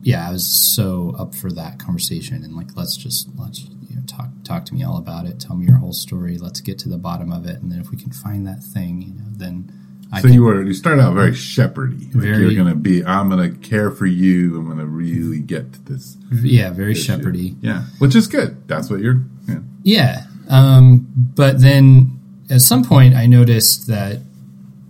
[0.01, 4.03] yeah, I was so up for that conversation and like let's just let's you know
[4.05, 5.39] talk talk to me all about it.
[5.39, 6.37] Tell me your whole story.
[6.37, 9.01] Let's get to the bottom of it, and then if we can find that thing,
[9.01, 9.71] you know, then
[10.13, 12.13] I so you were you started out very shepherdy.
[12.13, 13.03] Like you're going to be.
[13.03, 14.59] I'm going to care for you.
[14.59, 16.15] I'm going to really get to this.
[16.31, 17.11] Yeah, very issue.
[17.11, 17.55] shepherdy.
[17.61, 18.67] Yeah, which is good.
[18.67, 19.23] That's what you're.
[19.47, 19.59] Yeah.
[19.81, 22.19] Yeah, um, but then
[22.51, 24.19] at some point I noticed that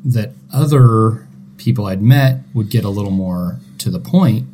[0.04, 4.46] that other people I'd met would get a little more to the point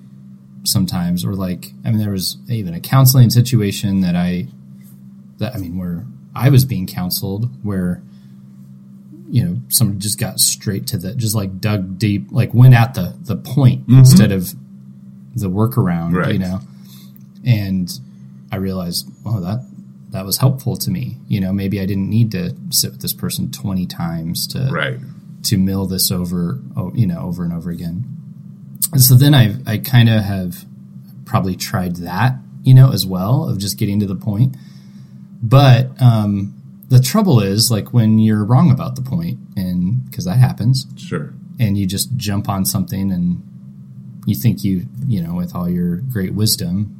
[0.65, 4.45] sometimes, or like I mean, there was even a counseling situation that I
[5.39, 6.05] that I mean where
[6.35, 8.03] I was being counseled where
[9.29, 12.95] you know somebody just got straight to the just like dug deep like went at
[12.95, 13.99] the the point mm-hmm.
[13.99, 14.53] instead of
[15.35, 16.33] the workaround right.
[16.33, 16.59] you know?
[17.45, 17.89] And
[18.51, 19.65] i realized oh that
[20.09, 21.17] that was helpful to me.
[21.27, 24.99] You know maybe i didn't need to sit with this person 20 times to right.
[25.43, 28.05] to mill this over oh, you know over and over again.
[28.91, 30.65] And so then i i kind of have
[31.25, 34.57] probably tried that you know as well of just getting to the point.
[35.41, 36.58] But um
[36.89, 40.87] the trouble is like when you're wrong about the point and because that happens.
[40.97, 41.33] Sure.
[41.59, 43.43] And you just jump on something and
[44.25, 46.95] you think you you know with all your great wisdom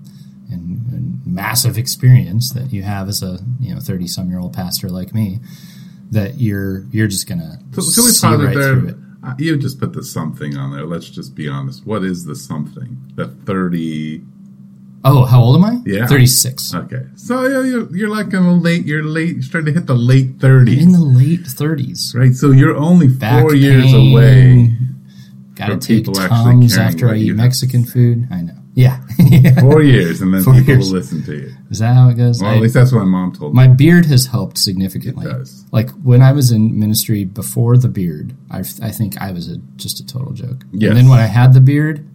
[0.52, 4.54] and, and massive experience that you have as a you know 30 some year old
[4.54, 5.40] pastor like me
[6.12, 8.74] that you're you're just gonna so, can we see right there?
[8.74, 8.96] through it.
[9.38, 10.86] You just put the something on there.
[10.86, 11.86] Let's just be honest.
[11.86, 14.24] What is the something the 30
[15.04, 15.82] Oh, how old am I?
[15.86, 16.74] Yeah, thirty six.
[16.74, 18.86] Okay, so you're, you're like in the late.
[18.86, 19.36] You're late.
[19.36, 20.84] You're starting to hit the late thirties.
[20.84, 22.34] In the late thirties, right?
[22.34, 24.74] So you're only Back four pain, years away.
[25.56, 27.94] Got to take Tums after I eat Mexican have.
[27.94, 28.28] food.
[28.32, 28.54] I know.
[28.76, 29.02] Yeah,
[29.60, 30.90] four years, and then four people years.
[30.90, 31.52] will listen to you.
[31.70, 32.42] Is that how it goes?
[32.42, 33.56] Well, I, at least that's what my mom told me.
[33.56, 35.26] My beard has helped significantly.
[35.26, 35.66] It does.
[35.72, 39.58] Like when I was in ministry before the beard, I, I think I was a,
[39.76, 40.64] just a total joke.
[40.72, 40.90] Yes.
[40.90, 42.08] And then when I had the beard,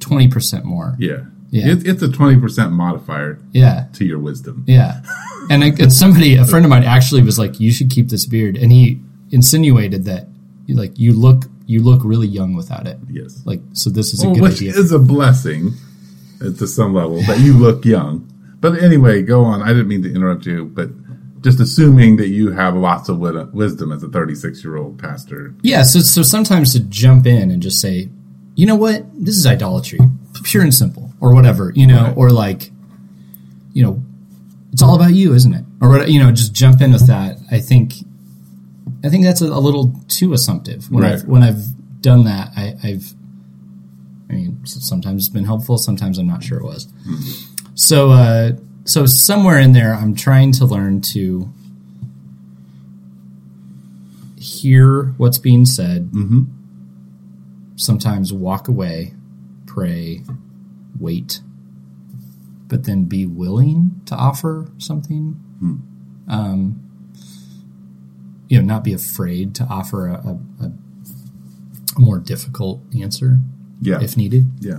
[0.00, 0.96] twenty percent more.
[0.98, 1.20] Yeah.
[1.50, 1.72] Yeah.
[1.72, 3.86] It, it's a 20% modifier yeah.
[3.94, 4.64] to your wisdom.
[4.66, 5.02] Yeah.
[5.48, 8.56] And I, somebody, a friend of mine actually was like, you should keep this beard.
[8.56, 9.00] And he
[9.32, 10.28] insinuated that
[10.74, 12.98] like you look, you look really young without it.
[13.08, 13.42] Yes.
[13.44, 14.74] Like, so this is well, a good which idea.
[14.74, 15.72] is a blessing
[16.38, 18.26] to some level that you look young.
[18.60, 19.62] But anyway, go on.
[19.62, 20.90] I didn't mean to interrupt you, but
[21.42, 25.54] just assuming that you have lots of wisdom as a 36 year old pastor.
[25.62, 25.82] Yeah.
[25.82, 28.08] So, so sometimes to jump in and just say,
[28.54, 29.04] you know what?
[29.14, 30.00] This is idolatry,
[30.44, 32.16] pure and simple, or whatever, you know, right.
[32.16, 32.70] or like,
[33.72, 34.02] you know,
[34.72, 35.64] it's all about you, isn't it?
[35.80, 37.36] Or you know, just jump in with that.
[37.50, 37.94] I think,
[39.04, 40.90] I think that's a, a little too assumptive.
[40.90, 41.14] When right.
[41.14, 43.04] I've when I've done that, I, have
[44.28, 46.86] I mean, sometimes it's been helpful, sometimes I'm not sure it was.
[46.86, 47.74] Mm-hmm.
[47.74, 48.52] So, uh,
[48.84, 51.52] so somewhere in there, I'm trying to learn to
[54.38, 56.10] hear what's being said.
[56.10, 56.44] Mm-hmm
[57.80, 59.14] sometimes walk away,
[59.66, 60.22] pray,
[61.00, 61.40] wait,
[62.68, 65.32] but then be willing to offer something.
[65.58, 65.76] Hmm.
[66.28, 66.86] Um,
[68.48, 70.14] you know, not be afraid to offer a,
[70.60, 73.38] a, a more difficult answer,
[73.80, 74.46] yeah, if needed.
[74.60, 74.78] Yeah.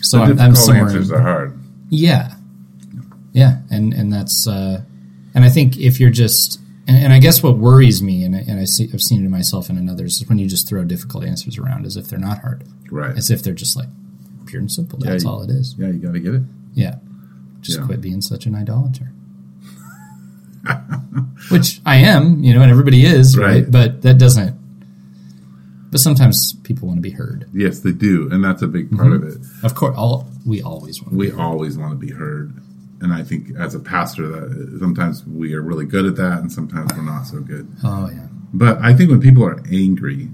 [0.00, 0.84] So I'm, I'm somewhere.
[0.84, 1.58] Answers are hard.
[1.90, 2.34] Yeah,
[3.32, 4.82] yeah, and and that's uh,
[5.34, 8.58] and I think if you're just and, and, I guess what worries me, and, and
[8.58, 10.84] I see, I've seen it in myself and in others, is when you just throw
[10.84, 12.64] difficult answers around as if they're not hard.
[12.90, 13.14] Right.
[13.14, 13.88] As if they're just like
[14.48, 14.98] pure and simple.
[14.98, 15.74] That's yeah, all it is.
[15.78, 16.42] Yeah, you got to get it.
[16.74, 16.96] Yeah.
[17.60, 17.86] Just yeah.
[17.86, 19.12] quit being such an idolater.
[21.50, 23.46] Which I am, you know, and everybody is, right.
[23.46, 23.70] right?
[23.70, 24.58] But that doesn't.
[25.90, 27.48] But sometimes people want to be heard.
[27.54, 29.26] Yes, they do, and that's a big part mm-hmm.
[29.26, 29.64] of it.
[29.64, 31.14] Of course, all we always want.
[31.14, 32.60] we always want to be heard
[33.00, 36.52] and I think as a pastor, that sometimes we are really good at that, and
[36.52, 37.70] sometimes we're not so good.
[37.84, 38.26] Oh yeah.
[38.52, 40.28] But I think when people are angry,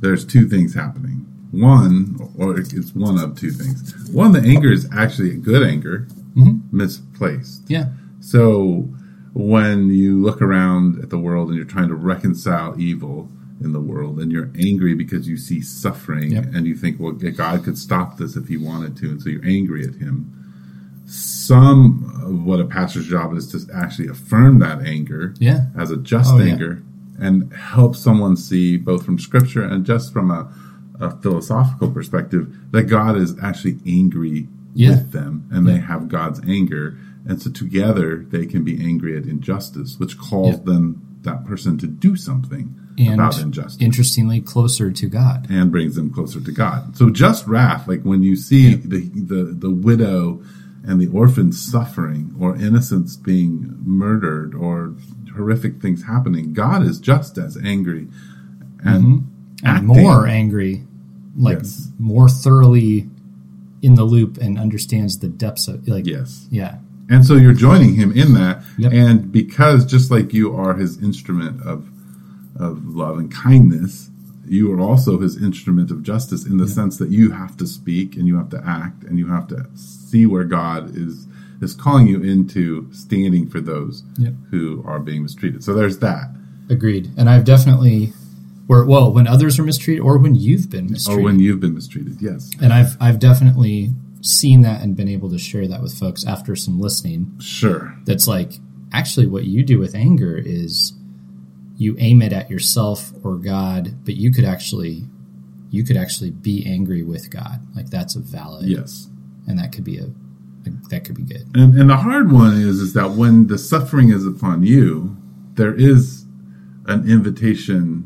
[0.00, 1.26] there's two things happening.
[1.50, 4.10] One, or it's one of two things.
[4.10, 6.76] One, the anger is actually a good anger, mm-hmm.
[6.76, 7.62] misplaced.
[7.68, 7.86] Yeah.
[8.20, 8.88] So
[9.32, 13.28] when you look around at the world and you're trying to reconcile evil
[13.60, 16.44] in the world and you're angry because you see suffering yep.
[16.54, 19.44] and you think, well, God could stop this if he wanted to, and so you're
[19.44, 20.36] angry at him
[21.10, 25.64] some of what a pastor's job is to actually affirm that anger yeah.
[25.76, 26.82] as a just oh, anger
[27.18, 27.26] yeah.
[27.26, 30.52] and help someone see both from scripture and just from a,
[31.00, 34.90] a, philosophical perspective that God is actually angry Yeah.
[34.90, 39.24] with them, and they have God's anger, and so together they can be angry at
[39.24, 40.64] injustice, which calls Yeah.
[40.64, 45.46] them that person to do something And about injustice interestingly, closer to God.
[45.50, 46.96] and brings them closer to God.
[46.96, 50.40] So just wrath, like when you see the, the the widow
[50.82, 54.94] and the orphan suffering, or innocents being murdered, or
[55.36, 58.08] horrific things happening, God is just as angry
[58.82, 59.66] and mm-hmm.
[59.66, 60.84] and more angry,
[61.40, 61.88] like Yes.
[61.98, 63.08] more thoroughly
[63.82, 66.46] in the loop and understands the depths of like Yes.
[66.50, 66.76] yeah
[67.08, 68.92] And so you're joining him in that, Yep.
[68.92, 71.88] and because just like you are his instrument of
[72.56, 74.10] of love and kindness,
[74.46, 78.16] you are also his instrument of justice in the sense that you have to speak
[78.16, 81.26] and you have to act and you have to see where God is
[81.62, 84.34] is calling you into standing for those Yep.
[84.50, 85.62] who are being mistreated.
[85.64, 86.30] So there's that.
[86.68, 87.10] agreed.
[87.16, 88.12] And I've definitely
[88.86, 92.20] well when others are mistreated or when you've been mistreated, Or when you've been mistreated,
[92.20, 93.90] yes, and I've I've definitely
[94.22, 97.32] seen that and been able to share that with folks after some listening.
[97.40, 98.52] sure, That's like
[98.92, 100.92] actually what you do with anger is
[101.76, 105.04] you aim it at yourself or God, but you could actually
[105.70, 107.60] you could actually be angry with God.
[107.74, 109.08] Like that's a valid yes.
[109.46, 111.48] and that could be a, a that could be good.
[111.54, 115.16] And, and the hard one is is that when the suffering is upon you,
[115.54, 116.26] there is
[116.86, 117.99] an invitation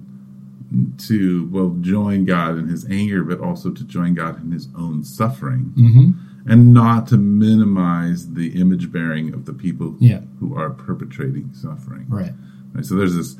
[0.99, 5.05] to well join God in His anger, but also to join God in His own
[5.05, 6.51] suffering, Mm-hmm.
[6.51, 10.21] and not to minimize the image bearing of the people Yeah.
[10.41, 12.07] who are perpetrating suffering.
[12.09, 12.33] Right.
[12.75, 13.37] Right, So there's this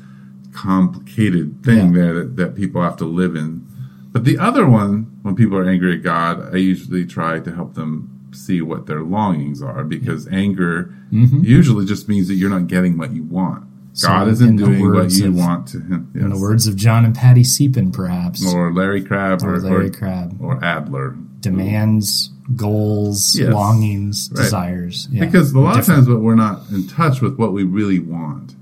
[0.53, 2.01] complicated thing Yeah.
[2.01, 3.65] there that, that people have to live in.
[4.11, 7.73] But the other one, when people are angry at God, I usually try to help
[7.75, 12.97] them see what their longings are because anger usually just means that you're not getting
[12.97, 13.63] what you want.
[14.01, 16.11] God isn't doing what you of- want to him.
[16.15, 19.87] In the words of John and Patty Seepin, perhaps, Or Larry Crabb or, or Larry
[19.87, 21.15] or, Crabb, or Adler.
[21.39, 23.53] demands, goals, Yes.
[23.53, 24.43] longings, Right.
[24.43, 25.07] desires.
[25.11, 25.25] Yeah.
[25.25, 28.55] Because a lot of times what we're not in touch with what we really want.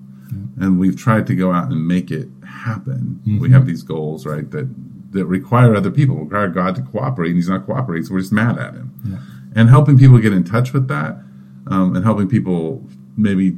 [0.55, 3.19] And we've tried to go out and make it happen.
[3.25, 3.39] Mm-hmm.
[3.39, 4.69] We have these goals, right, that,
[5.11, 8.31] that require other people, require God to cooperate, and He's not cooperating, so we're just
[8.31, 8.91] mad at Him.
[9.03, 9.17] Yeah.
[9.55, 11.17] And helping people get in touch with that,
[11.67, 13.57] um, and helping people maybe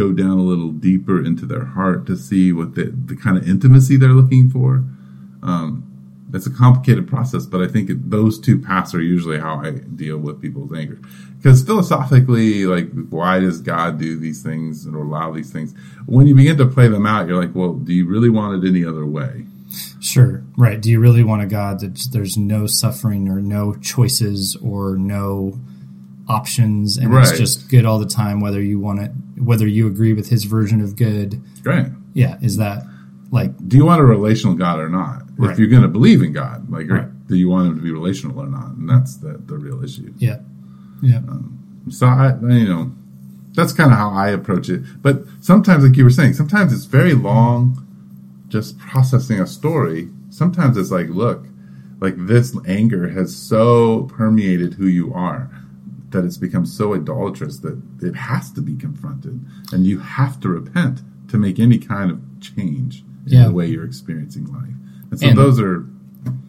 [0.00, 3.46] go down a little deeper into their heart to see what the, the kind of
[3.48, 4.82] intimacy they're looking for.
[5.42, 5.86] Um,
[6.32, 9.72] it's a complicated process, but I think it, those two paths are usually how I
[9.72, 10.98] deal with people's anger.
[11.36, 15.74] Because philosophically, like, why does God do these things or allow these things?
[16.06, 18.68] When you begin to play them out, you're like, well, do you really want it
[18.68, 19.44] any other way?
[20.00, 20.42] Sure.
[20.56, 20.80] Right.
[20.80, 25.58] Do you really want a God that there's no suffering or no choices or no
[26.30, 30.12] options and it's just good all the time, whether you want it, whether you agree
[30.12, 31.42] with his version of good?
[31.64, 31.86] Right.
[32.14, 32.38] Yeah.
[32.40, 32.84] Is that
[33.30, 35.22] like, Do you want a relational God or not?
[35.36, 35.52] Right.
[35.52, 37.08] If you're going to believe in God, like, Right.
[37.26, 38.70] do you want him to be relational or not?
[38.76, 40.12] And that's the, the real issue.
[40.18, 40.38] yeah.
[41.02, 41.18] Yeah.
[41.18, 42.92] Um, so I, you know,
[43.54, 44.82] that's kind of how I approach it.
[45.02, 47.86] But sometimes, like you were saying, sometimes it's very long,
[48.48, 50.10] just processing a story.
[50.28, 51.46] Sometimes it's like, look,
[52.00, 55.50] like this anger has so permeated who you are
[56.10, 59.40] that it's become so idolatrous that it has to be confronted,
[59.72, 63.46] and you have to repent to make any kind of change in Yeah.
[63.46, 64.74] the way you're experiencing life.
[65.10, 65.86] And so And- those are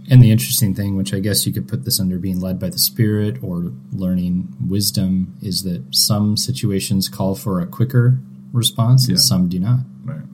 [0.10, 2.70] And the interesting thing, which I guess you could put this under being led by
[2.70, 8.20] the Spirit or learning wisdom, is that some situations call for a quicker
[8.52, 9.22] response and Yeah.
[9.22, 9.86] some do not.
[10.04, 10.26] right.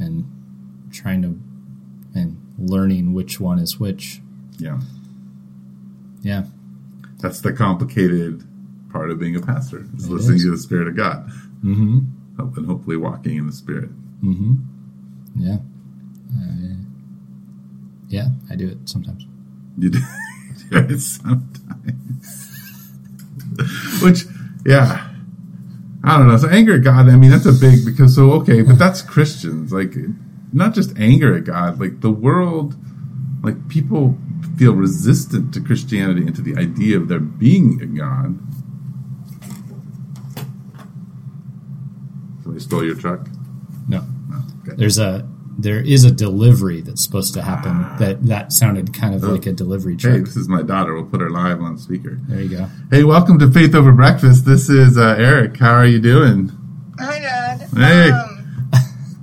[0.00, 0.24] And
[0.90, 1.38] trying to,
[2.14, 4.20] and learning which one is which.
[4.58, 4.80] Yeah.
[6.22, 6.46] Yeah.
[7.24, 8.44] That's the complicated
[8.92, 10.44] part of being a pastor is It listening is.
[10.44, 11.26] to the Spirit of God
[11.64, 12.00] Mm-hmm.
[12.38, 13.88] and hopefully walking in the Spirit.
[14.22, 14.54] Mm-hmm.
[15.36, 15.56] Yeah.
[16.36, 16.76] Uh,
[18.08, 19.24] yeah, I do it sometimes.
[19.78, 19.98] You do
[20.70, 22.50] do it sometimes.
[24.02, 24.24] Which,
[24.66, 25.08] yeah,
[26.04, 26.36] I don't know.
[26.36, 27.08] So anger at God.
[27.08, 29.72] I mean, that's a big because so okay, but that's Christians.
[29.72, 29.94] Like,
[30.52, 31.80] not just anger at God.
[31.80, 32.76] Like the world,
[33.44, 34.16] like people
[34.56, 38.38] feel resistant to Christianity and to the idea of there being a God.
[42.42, 43.28] Somebody stole your truck.
[43.88, 44.04] No.
[44.28, 44.36] No,
[44.66, 44.76] okay.
[44.76, 49.22] There's a there is a delivery that's supposed to happen that that sounded kind of
[49.24, 49.28] Oh.
[49.32, 50.14] like a delivery truck.
[50.14, 50.94] Hey, this is my daughter.
[50.94, 52.18] We'll put her live on speaker.
[52.28, 52.66] There you go.
[52.90, 54.44] Hey, welcome to Faith Over Breakfast.
[54.46, 55.56] This is uh, Eric.
[55.58, 56.50] How are you doing?
[56.98, 57.68] Hi, Dad.
[57.76, 58.10] Hey.
[58.10, 58.68] Um,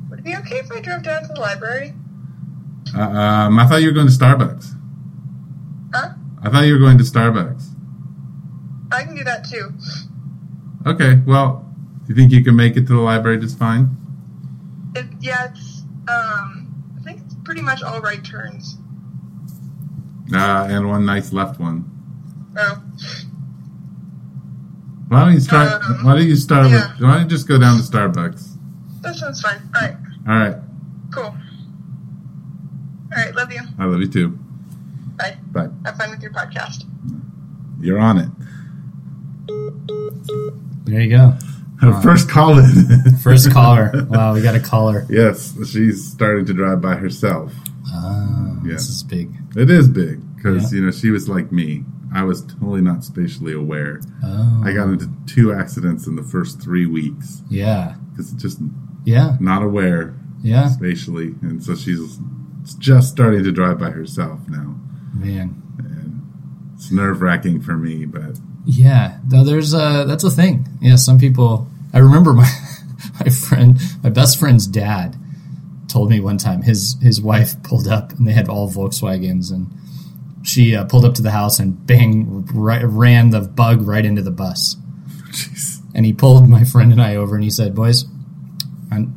[0.10, 1.94] would it be okay if I drove down to the library?
[2.96, 4.76] Uh, um, I thought you were going to Starbucks.
[5.94, 6.14] Huh?
[6.42, 7.68] I thought you were going to Starbucks.
[8.92, 9.72] I can do that too.
[10.86, 11.70] Okay, well,
[12.06, 13.96] do you think you can make it to the library just fine?
[14.96, 15.84] It, yeah, it's.
[16.08, 16.68] Um,
[17.00, 18.78] I think it's pretty much all right turns.
[20.34, 21.86] Uh, and one nice left one.
[22.58, 22.84] Oh,
[25.08, 25.82] Why don't you start?
[25.84, 26.92] Um, why don't you start yeah.
[26.94, 27.02] with?
[27.02, 28.58] Why don't you just go down to Starbucks?
[29.02, 29.62] That sounds fine.
[29.76, 29.96] All right.
[30.28, 30.56] All right.
[31.14, 31.36] Cool.
[33.52, 33.66] All right.
[33.68, 33.84] Love you.
[33.84, 34.40] I love you too.
[35.18, 35.38] Bye.
[35.52, 35.70] Bye.
[35.86, 36.84] Have fun with your podcast.
[37.80, 38.30] You're on it.
[40.86, 41.34] There you go.
[41.80, 43.18] Her first call in.
[43.24, 43.92] First caller.
[44.10, 45.06] Wow, we got a caller.
[45.10, 47.54] yes, she's starting to drive by herself.
[47.88, 48.74] Ah, Yeah.
[48.74, 49.32] This is big.
[49.56, 50.80] It is big because Yeah.
[50.80, 51.84] you know she was like me.
[52.14, 54.02] I was totally not spatially aware.
[54.24, 58.60] Oh, I got into two accidents in the first three weeks yeah, because just
[59.06, 60.68] yeah, not aware yeah.
[60.70, 62.20] spatially, and so she's
[62.78, 64.76] just starting to drive by herself now.
[65.14, 66.22] Man, And
[66.76, 69.20] it's nerve wracking for me, but yeah.
[69.30, 70.68] No, there's a that's a thing.
[70.82, 71.68] Yeah, some people.
[71.94, 72.50] I remember my
[73.20, 75.16] my friend, my best friend's dad,
[75.88, 79.68] told me one time his his wife pulled up and they had all Volkswagens and
[80.44, 84.22] she uh, pulled up to the house and bang right, ran the bug right into
[84.22, 84.76] the bus.
[85.30, 85.80] jeez.
[85.94, 88.06] And he pulled my friend and I over and he said, Boys,
[88.92, 89.14] I'm,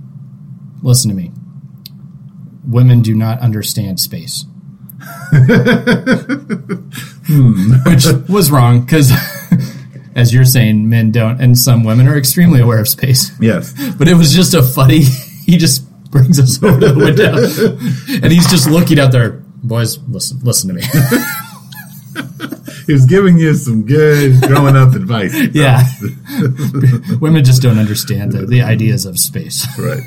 [0.82, 1.32] listen to me.
[2.66, 4.44] Women do not understand space.
[7.26, 7.72] Hmm.
[7.86, 9.12] Which was wrong because,
[10.14, 13.30] as you're saying, men don't, and some women are extremely aware of space.
[13.40, 13.72] Yes.
[13.98, 15.00] But it was just a funny,
[15.46, 17.34] he just brings us over to the window
[18.22, 19.42] and he's just looking out there.
[19.62, 20.82] Boys, listen, listen to me.
[22.86, 25.34] He was giving you some good growing up advice.
[25.54, 25.82] yeah.
[27.18, 29.66] Women just don't understand the, the ideas of space.
[29.78, 30.02] Right.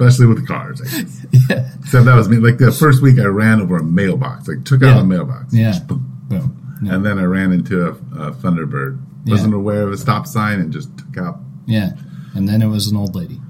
[0.00, 0.80] Especially with the cars.
[1.50, 1.68] Yeah.
[1.80, 2.36] Except that was me.
[2.38, 4.46] Like the first week I ran over a mailbox.
[4.48, 5.00] Like took out Yeah.
[5.00, 5.52] a mailbox.
[5.52, 5.78] Yeah.
[5.80, 6.06] Boom.
[6.28, 6.78] Boom.
[6.82, 6.94] Yeah.
[6.94, 9.00] And then I ran into a, a Thunderbird.
[9.26, 11.38] Wasn't aware of a stop sign and just took out.
[11.66, 11.90] Yeah.
[12.34, 13.40] And then it was an old lady.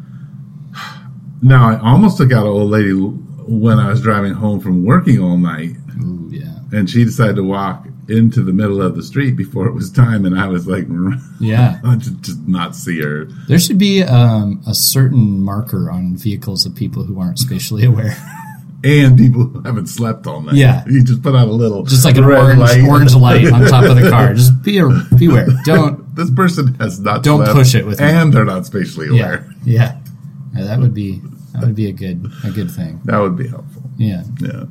[1.43, 5.19] Now I almost took out an old lady when I was driving home from working
[5.21, 6.59] all night, Ooh, yeah.
[6.73, 10.25] and she decided to walk into the middle of the street before it was time,
[10.25, 10.87] and I was like,
[11.41, 11.79] Yeah.
[11.85, 13.25] I just, just not see her.
[13.49, 18.17] There should be um, a certain marker on vehicles of people who aren't spatially aware.
[18.83, 20.55] And people who haven't slept all night.
[20.55, 20.85] Yeah.
[20.87, 22.83] you just put out a little, Just like an red orange light.
[22.89, 24.33] orange light on top of the car.
[24.33, 24.89] Just be a,
[25.19, 25.49] beware.
[25.67, 26.17] Don't.
[26.17, 27.23] This person has not.
[27.23, 28.07] Don't slept, push it with me.
[28.07, 29.23] and they're not spatially Yeah.
[29.23, 29.55] aware.
[29.67, 29.99] Yeah.
[30.57, 31.21] Yeah, That would be
[31.53, 33.03] that would be a good a good thing.
[33.05, 33.83] That would be helpful.
[33.99, 34.23] Yeah.
[34.41, 34.65] Yeah.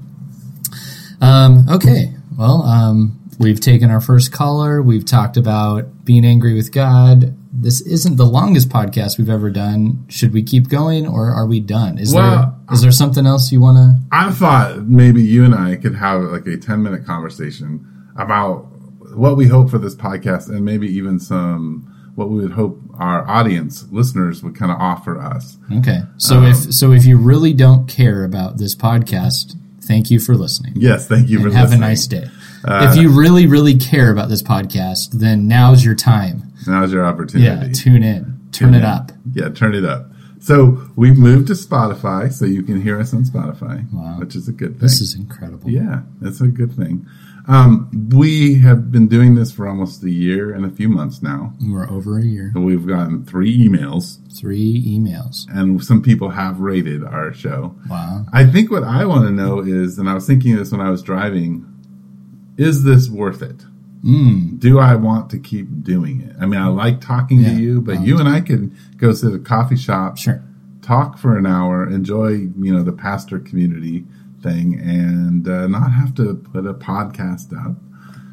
[1.21, 2.11] Um, okay.
[2.35, 4.81] Well, um, we've taken our first caller.
[4.81, 7.35] We've talked about being angry with God.
[7.51, 10.05] This isn't the longest podcast we've ever done.
[10.07, 11.97] Should we keep going or are we done?
[11.97, 13.99] Is Well, there is there something else you want to?
[14.11, 17.85] I thought maybe you and I could have like a 10 minute conversation
[18.15, 18.67] about
[19.15, 21.85] what we hope for this podcast and maybe even some
[22.15, 25.57] what we would hope our audience listeners would kind of offer us.
[25.79, 26.01] Okay.
[26.17, 30.35] So Um, if so if you really don't care about this podcast, thank you for
[30.35, 30.73] listening.
[30.75, 31.83] Yes, thank you for have listening.
[31.83, 32.27] a nice day.
[32.65, 36.43] Uh, if you really really care about this podcast, then now's your time.
[36.67, 37.67] Now's your opportunity.
[37.67, 38.39] Yeah, tune in.
[38.51, 39.11] Turn it up.
[39.33, 40.07] Yeah, turn it up.
[40.41, 44.17] So we've moved to Spotify, so you can hear us on Spotify, Wow.
[44.19, 44.79] which is a good thing.
[44.79, 45.69] This is incredible.
[45.69, 47.05] Yeah, that's a good thing.
[47.47, 51.53] Um, we have been doing this for almost a year and a few months now.
[51.61, 52.51] We're over a year.
[52.55, 55.45] And we've gotten three emails, Three emails.
[55.49, 57.75] and some people have rated our show.
[57.89, 58.25] Wow.
[58.31, 60.89] I think what I want to know is, and I was thinking this when I
[60.91, 61.65] was driving,
[62.59, 63.65] is this worth it?
[64.03, 64.59] Mm.
[64.59, 66.35] Do I want to keep doing it?
[66.39, 67.53] I mean, I like talking Yeah.
[67.53, 70.41] to you, but Um, you and I could go sit at a coffee shop, Sure.
[70.81, 74.05] talk for an hour, enjoy, you know, the pastor community
[74.41, 77.75] thing, and uh, not have to put a podcast up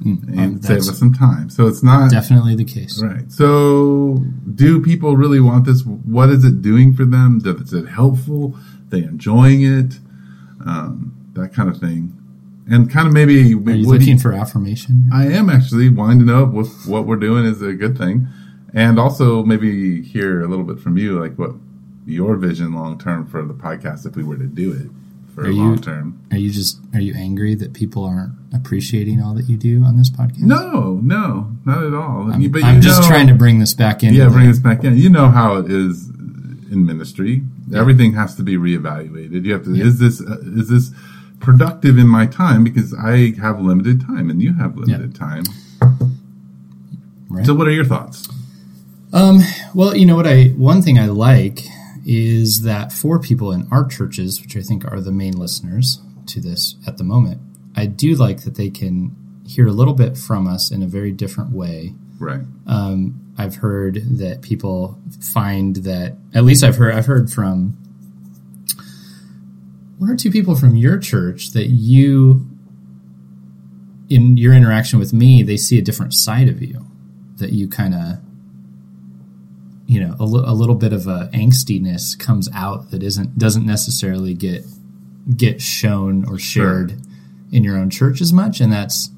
[0.04, 1.48] and Um, save us some time.
[1.50, 3.02] So it's not definitely the case.
[3.02, 3.30] right.
[3.32, 4.22] So,
[4.54, 5.84] do people really want this?
[5.84, 7.40] What is it doing for them?
[7.44, 8.54] Is it helpful?
[8.90, 9.98] they enjoying it?
[10.64, 12.12] Um, that kind of thing,
[12.68, 13.40] and kind of maybe.
[13.54, 15.08] Are you looking for affirmation?
[15.12, 18.26] I am actually wanting to know if what we're doing is a good thing,
[18.74, 21.52] and also maybe hear a little bit from you, like what
[22.06, 24.88] your vision long term for the podcast if we were to do it
[25.34, 26.20] for Are you- long term.
[26.30, 29.96] Are you just are you angry that people aren't appreciating all that you do on
[29.96, 30.38] this podcast?
[30.38, 32.30] No, no, not at all.
[32.32, 34.14] I'm, but I'm you just know- trying to bring this back in.
[34.14, 34.96] Yeah, bring us back in.
[34.96, 37.42] You know how it is in ministry.
[37.74, 39.44] Everything has to be reevaluated.
[39.44, 39.74] You have to.
[39.74, 40.90] Is this uh, is this
[41.46, 42.64] productive in my time?
[42.64, 45.44] Because I have limited time, and you have limited time.
[47.30, 47.46] Right.
[47.46, 48.28] So, what are your thoughts?
[49.12, 49.38] Um,
[49.72, 51.60] well, you know what I one thing I like
[52.04, 56.40] is that for people in our churches, which I think are the main listeners to
[56.40, 57.40] this at the moment,
[57.76, 59.14] I do like that they can
[59.46, 61.94] hear a little bit from us in a very different way.
[62.18, 62.40] Right.
[62.66, 67.78] Um, I've heard that people find that at least I've heard I've heard from
[69.98, 72.46] one or two people from your church that you
[74.08, 76.84] in your interaction with me they see a different side of you
[77.38, 78.18] that you kind of
[79.86, 84.64] you know a, little bit of a angstiness comes out that isn't doesn't necessarily get
[85.36, 86.98] get shown or shared Sure.
[87.52, 89.10] in your own church as much and that's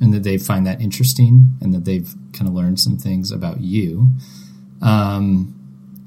[0.00, 3.60] and that they find that interesting and that they've kind of learned some things about
[3.60, 4.08] you
[4.82, 5.54] um,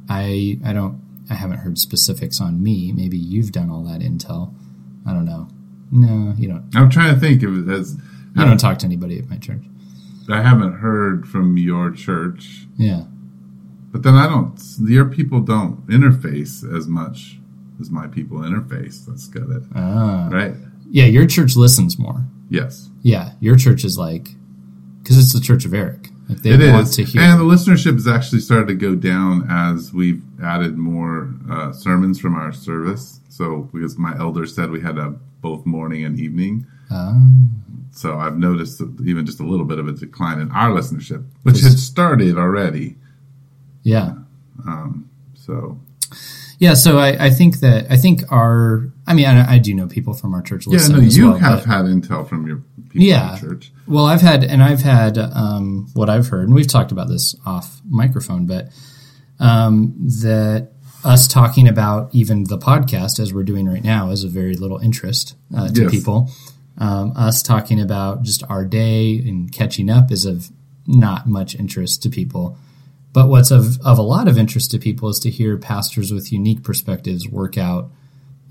[0.09, 4.53] i i don't i haven't heard specifics on me maybe you've done all that intel
[5.07, 5.47] i don't know
[5.91, 7.97] no you don't I'm trying to think it as
[8.37, 9.63] I don't talk to anybody at my church
[10.31, 13.05] I haven't heard from your church, yeah
[13.91, 14.55] but then I don't.
[14.81, 17.39] Your people don't interface as much
[17.81, 19.03] as my people interface.
[19.03, 20.29] That's got it ah.
[20.31, 20.53] right.
[20.91, 24.29] yeah your church listens more Yes, Yeah, your church is like
[25.01, 26.08] because it's the Church of Eric.
[26.29, 27.21] Like they it want is, to hear.
[27.21, 32.19] and the listenership has actually started to go down as we've added more uh, sermons
[32.19, 33.19] from our service.
[33.29, 36.67] So because my elder said we had a both morning and evening.
[36.91, 37.19] Ah.
[37.91, 41.61] So I've noticed even just a little bit of a decline in our listenership, which
[41.61, 42.95] had started already.
[43.83, 44.13] yeah,
[45.33, 45.79] So
[46.59, 46.75] yeah.
[46.75, 48.91] So I, I think that I think our.
[49.07, 51.65] I mean, I, I do know people from our church yeah, no, you well, have
[51.65, 52.57] had intel from your
[52.89, 53.33] people Yeah.
[53.33, 53.71] in church.
[53.87, 57.35] Well, I've had, and I've had um, what I've heard, and we've talked about this
[57.43, 58.69] off microphone, but
[59.39, 60.71] um, that
[61.03, 64.77] us talking about even the podcast as we're doing right now is of very little
[64.79, 65.91] interest uh, to Yes.
[65.91, 66.29] people.
[66.77, 70.49] Um, us talking about just our day and catching up is of
[70.87, 72.57] not much interest to people.
[73.11, 76.31] But what's of, of a lot of interest to people is to hear pastors with
[76.31, 77.91] unique perspectives work out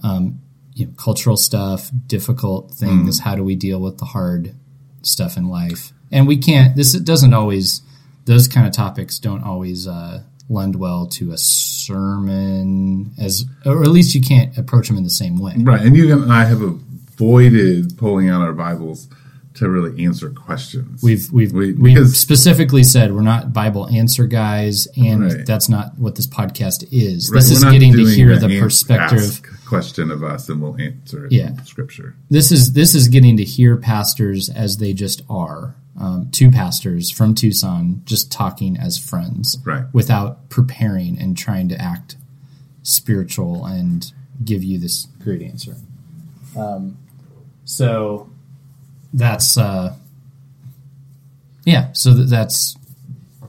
[0.02, 0.40] um,
[0.74, 3.20] you know, cultural stuff, difficult things.
[3.20, 4.54] How do we deal with the hard
[5.02, 5.92] stuff in life?
[6.10, 6.76] And we can't.
[6.76, 7.82] This it doesn't always.
[8.24, 13.88] Those kind of topics don't always uh, lend well to a sermon, as or at
[13.88, 15.54] least you can't approach them in the same way.
[15.56, 19.08] Right, and you and I have avoided pulling out our Bibles
[19.58, 21.02] to really answer questions.
[21.02, 25.46] We've we've We- have specifically said we're not Bible answer guys, and Right.
[25.46, 27.30] that's not what this podcast is.
[27.30, 29.40] Right, this we're is getting to hear the perspective.
[29.66, 31.48] question of us, and we'll answer it Yeah.
[31.48, 32.14] in Scripture.
[32.30, 35.74] this is this is getting to hear pastors as they just are.
[36.00, 39.84] Um, two pastors from Tucson just talking as friends, Right.
[39.92, 42.16] Without preparing and trying to act
[42.84, 44.12] spiritual and
[44.44, 45.74] give you this great answer.
[46.56, 46.96] Um,
[47.64, 48.30] so
[49.12, 49.94] that's uh,
[51.64, 51.92] yeah.
[51.92, 52.76] So th- that's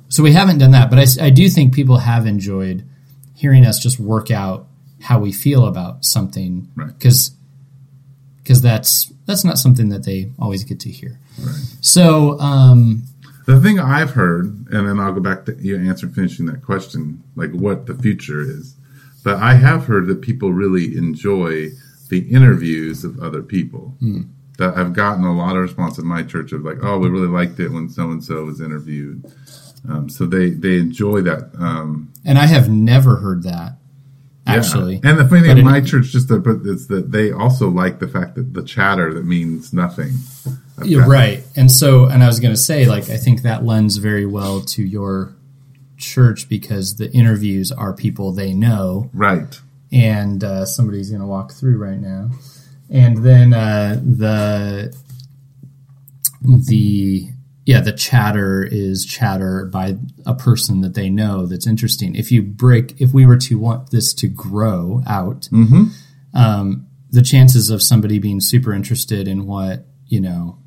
[0.10, 2.84] so we haven't done that, but I do think people have enjoyed
[3.36, 4.68] hearing us just work out
[5.02, 6.88] how we feel about something, Right.
[6.88, 7.32] Because
[8.44, 11.20] because that's that's not something that they always get to hear.
[11.40, 11.56] Right.
[11.82, 13.04] So um,
[13.46, 17.24] The thing I've heard, and then I'll go back to you answer finishing that question,
[17.36, 18.76] like what the future is.
[19.24, 21.70] But I have heard that people really enjoy
[22.10, 23.96] the interviews of other people.
[24.60, 27.28] That I've gotten a lot of response in my church of like, oh, we really
[27.28, 29.26] liked it when so and so was interviewed.
[29.90, 31.52] Um, so they they enjoy that.
[31.58, 33.78] Um, and I have never heard that
[34.46, 34.56] yeah.
[34.56, 35.00] actually.
[35.04, 38.00] and the funny thing in my church, just to put is that they also like
[38.00, 40.12] the fact that the chatter that means nothing.
[40.78, 41.44] Got- right.
[41.56, 44.62] And so, and I was going to say, like, I think that lends very well
[44.62, 45.36] to your
[45.98, 49.60] church because the interviews are people they know, Right.
[49.92, 52.30] and uh, somebody's going to walk through right now.
[52.92, 54.96] And then uh, the
[56.42, 57.30] the
[57.66, 62.16] yeah the chatter is chatter by a person that they know that's interesting.
[62.16, 65.50] If you break, if we were to want this to grow out,
[66.34, 70.58] um, the chances of somebody being super interested in what you know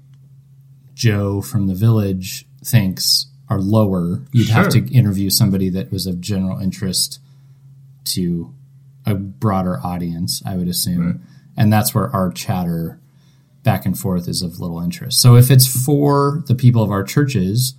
[0.95, 4.23] Joe from the village thinks are lower.
[4.33, 7.19] You'd have to interview somebody that was of general interest
[8.05, 8.55] to
[9.05, 11.07] a broader audience, I would assume.
[11.07, 11.17] Right.
[11.57, 12.99] And that's where our chatter
[13.63, 15.21] back and forth is of little interest.
[15.21, 17.75] So if it's for the people of our churches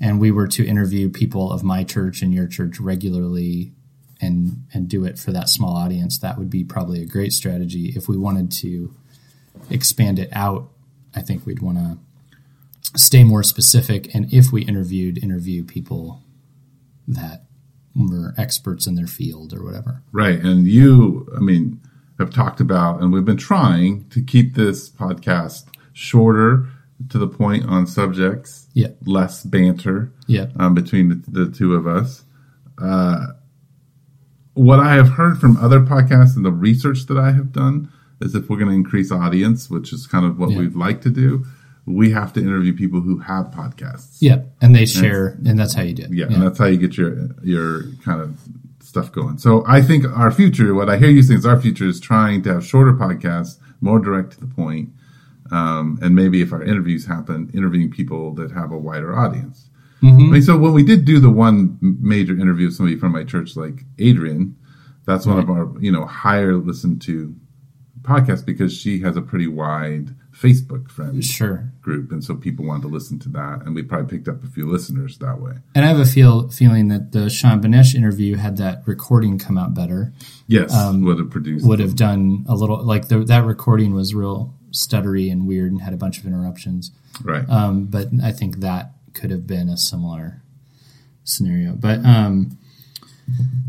[0.00, 3.72] and we were to interview people of my church and your church regularly
[4.20, 7.92] and and do it for that small audience, that would be probably a great strategy.
[7.94, 8.94] If we wanted to
[9.68, 10.68] expand it out,
[11.14, 11.98] I think we'd want to
[12.96, 16.22] stay more specific and if we interviewed interview people
[17.06, 17.44] that
[17.94, 20.02] were experts in their field or whatever.
[20.12, 20.38] Right.
[20.38, 21.80] And you, I mean,
[22.20, 26.66] have talked about, and we've been trying to keep this podcast shorter
[27.08, 28.88] to the point on subjects, Yeah.
[29.04, 30.46] less banter Yeah.
[30.56, 32.24] um, between the, the two of us.
[32.78, 33.28] Uh,
[34.54, 37.88] what I have heard from other podcasts and the research that I have done
[38.20, 40.58] is if we're going to increase audience, which is kind of what Yeah.
[40.58, 41.46] we'd like to do,
[41.86, 44.18] we have to interview people who have podcasts.
[44.20, 44.42] Yeah.
[44.60, 46.12] And they share and that's how you do it.
[46.12, 48.38] Yeah, and that's how you get your your kind of
[48.90, 49.38] stuff going.
[49.38, 52.42] So I think our future, what I hear you saying is our future is trying
[52.42, 54.90] to have shorter podcasts, more direct to the point,
[55.52, 59.70] um, and maybe if our interviews happen, interviewing people that have a wider audience.
[60.02, 63.22] I mean, so when we did do the one major interview of somebody from my
[63.22, 64.56] church, like Adrian,
[65.06, 67.34] that's one of our you know higher listened to
[68.02, 71.70] podcasts because she has a pretty wide Facebook friend Sure.
[71.82, 74.46] group, and so people wanted to listen to that, and we probably picked up a
[74.46, 75.52] few listeners that way.
[75.74, 79.58] And I have a feel feeling that the Sean Benesh interview had that recording come
[79.58, 80.12] out better.
[80.46, 81.66] Yes, would have produced.
[81.66, 85.82] Would have done a little like the, that recording was real stuttery and weird and
[85.82, 86.90] had a bunch of interruptions.
[87.22, 87.46] right.
[87.50, 90.40] Um, but I think that could have been a similar
[91.24, 91.74] scenario.
[91.74, 92.56] But um,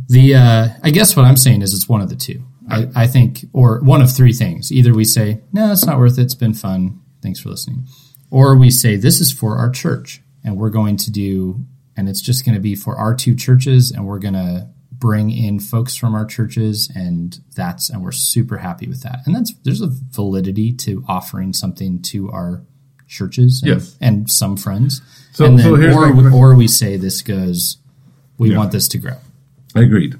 [0.08, 2.44] the uh, I guess what I'm saying is it's one of the two.
[2.72, 4.72] I, I think, or one of three things.
[4.72, 6.24] Either we say, no, it's not worth it.
[6.24, 7.00] It's been fun.
[7.22, 7.86] Thanks for listening.
[8.30, 11.64] Or we say, this is for our church and we're going to do,
[11.98, 15.32] and it's just going to be for our two churches and we're going to bring
[15.32, 19.20] in folks from our churches and that's, and we're super happy with that.
[19.26, 22.64] And that's, there's a validity to offering something to our
[23.08, 23.98] churches and, Yes.
[24.00, 25.02] and some friends.
[25.34, 27.78] So- and then, so here's or, or we say this goes,
[28.38, 28.58] we Yeah.
[28.58, 29.18] want this to grow.
[29.76, 30.16] I agreed.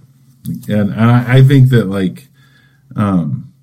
[0.68, 2.28] And, and I, I think that like,
[2.96, 3.54] um,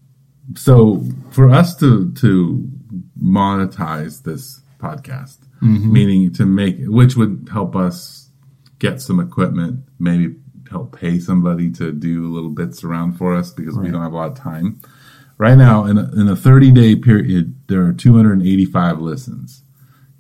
[0.55, 2.69] so for us to to
[3.23, 5.39] monetize this podcast,
[5.93, 8.31] meaning to make which would help us
[8.79, 10.37] get some equipment, maybe
[10.71, 14.17] help pay somebody to do little bits around for us because we don't have a
[14.17, 14.81] lot of time.
[15.39, 19.63] Right now, in a, in a 30 day period, there are 285 listens.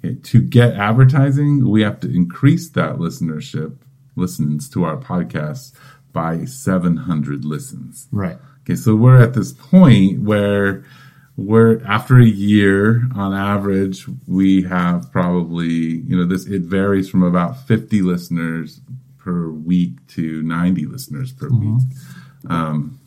[0.04, 3.78] Okay, to get advertising, we have to increase that listenership,
[4.14, 5.74] listens to our podcast
[6.12, 8.06] by 700 listens.
[8.12, 8.38] Right.
[8.68, 10.84] Okay, so we're at this point where
[11.38, 17.22] we're after a year on average, we have probably, you know, this it varies from
[17.22, 18.82] about 50 listeners
[19.16, 21.80] per week to 90 listeners per week.
[22.50, 23.00] Um,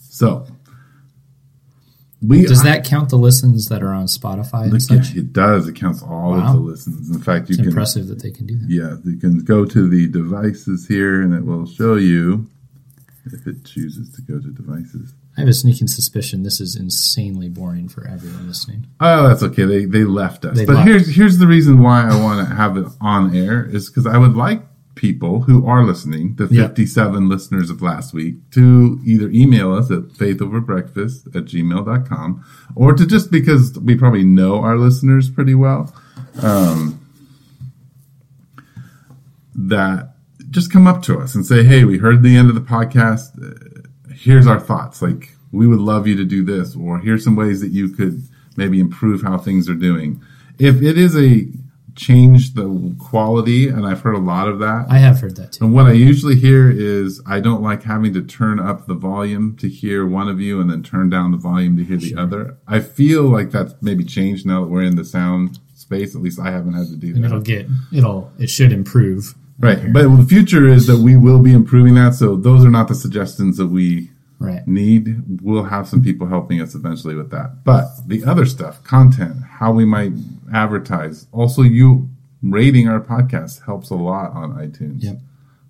[0.00, 0.44] so
[2.20, 5.14] we Does that count the listens that are on Spotify and such?
[5.14, 5.68] it does.
[5.68, 6.48] It counts all Wow.
[6.48, 7.10] of the listens.
[7.10, 8.68] In fact, you It's can impressive that they can do that.
[8.68, 12.48] yeah, you can go to the devices here and it will show you
[13.26, 15.14] if it chooses to go to devices.
[15.36, 18.86] I have a sneaking suspicion this is insanely boring for everyone listening.
[19.00, 19.64] Oh, that's okay.
[19.64, 20.56] They they left us.
[20.56, 20.88] They but left.
[20.88, 24.18] here's here's the reason why I want to have it on air is because I
[24.18, 24.62] would like
[24.94, 26.68] people who are listening, the Yeah.
[26.68, 32.44] 57 listeners of last week, to either email us at faithoverbreakfast at gmail.com
[32.76, 35.92] or to just because we probably know our listeners pretty well,
[36.42, 37.00] um,
[39.54, 40.13] that
[40.54, 43.36] just come up to us and say, hey, we heard the end of the podcast.
[43.42, 43.82] Uh,
[44.14, 45.02] Here's our thoughts.
[45.02, 48.22] Like, we would love you to do this, or here's some ways that you could
[48.56, 50.22] maybe improve how things are doing.
[50.58, 51.48] If it is a
[51.96, 54.86] change the quality, and I've heard a lot of that.
[54.88, 55.64] I have heard that too.
[55.64, 59.56] And what I usually hear is I don't like having to turn up the volume
[59.58, 62.56] to hear one of you and then turn down the volume to hear the other.
[62.66, 66.14] I feel like that's maybe changed now that we're in the sound space.
[66.14, 67.16] At least I haven't had to do that.
[67.16, 67.28] And that.
[67.28, 69.34] it'll get it'll it should improve.
[69.64, 69.92] Right.
[69.92, 72.14] But the future is that we will be improving that.
[72.14, 74.66] So those are not the suggestions that we Right.
[74.68, 75.40] need.
[75.42, 77.64] We'll have some people helping us eventually with that.
[77.64, 80.12] But the other stuff, content, how we might
[80.52, 82.08] advertise, also you
[82.42, 85.02] rating our podcast helps a lot on iTunes.
[85.02, 85.18] Yep.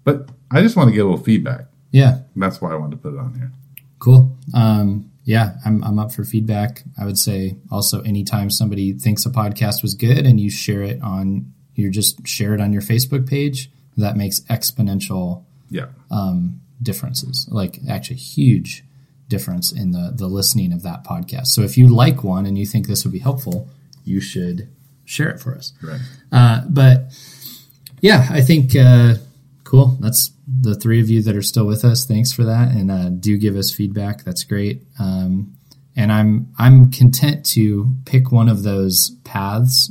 [0.02, 1.66] But I just want to get a little feedback.
[1.92, 2.20] Yeah.
[2.34, 3.52] That's why I wanted to put it on here.
[4.00, 4.36] Cool.
[4.52, 6.82] Um, yeah, I'm, I'm up for feedback.
[6.98, 11.00] I would say also anytime somebody thinks a podcast was good and you share it
[11.02, 15.86] on, you just share it on your Facebook page, that makes exponential Yeah.
[16.82, 18.84] differences, like actually huge
[19.28, 21.46] difference in the, the listening of that podcast.
[21.48, 23.68] So if you like one and you think this would be helpful,
[24.04, 24.68] you should
[25.04, 25.72] share it for us.
[25.82, 26.00] Right.
[26.30, 27.12] Uh, but
[28.00, 29.14] yeah, I think uh,
[29.64, 29.96] cool.
[30.00, 32.04] That's the three of you that are still with us.
[32.04, 34.24] Thanks for that, and uh, do give us feedback.
[34.24, 34.82] That's great.
[34.98, 35.54] Um,
[35.96, 39.90] and I'm I'm content to pick one of those paths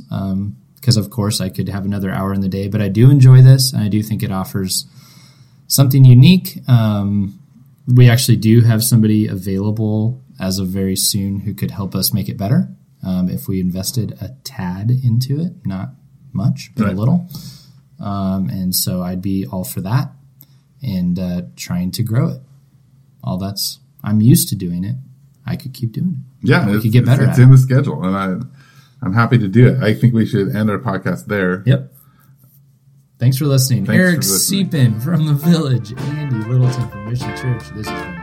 [0.84, 2.68] because, of course, I could have another hour in the day.
[2.68, 4.84] But I do enjoy this, and I do think it offers
[5.66, 6.58] something unique.
[6.68, 7.38] Um,
[7.86, 12.28] we actually do have somebody available as of very soon who could help us make
[12.28, 12.68] it better
[13.02, 15.88] um, if we invested a tad into it, not
[16.34, 16.92] much, but Right.
[16.94, 17.28] a little.
[17.98, 20.12] Um, and so I'd be all for that
[20.82, 22.42] and uh, trying to grow it.
[23.22, 24.96] All that's I'm used to doing it.
[25.46, 26.48] I could keep doing it.
[26.50, 26.68] Yeah.
[26.70, 28.36] we could get better It's, in the schedule, and I,
[29.04, 29.82] I'm happy to do it.
[29.82, 31.62] I think we should end our podcast there.
[31.66, 31.92] Yep.
[33.18, 33.86] Thanks for listening.
[33.86, 34.70] Thanks Eric for listening.
[34.70, 37.68] Seepin from the Village, Andy Littleton from Mission Church.
[37.70, 38.13] This is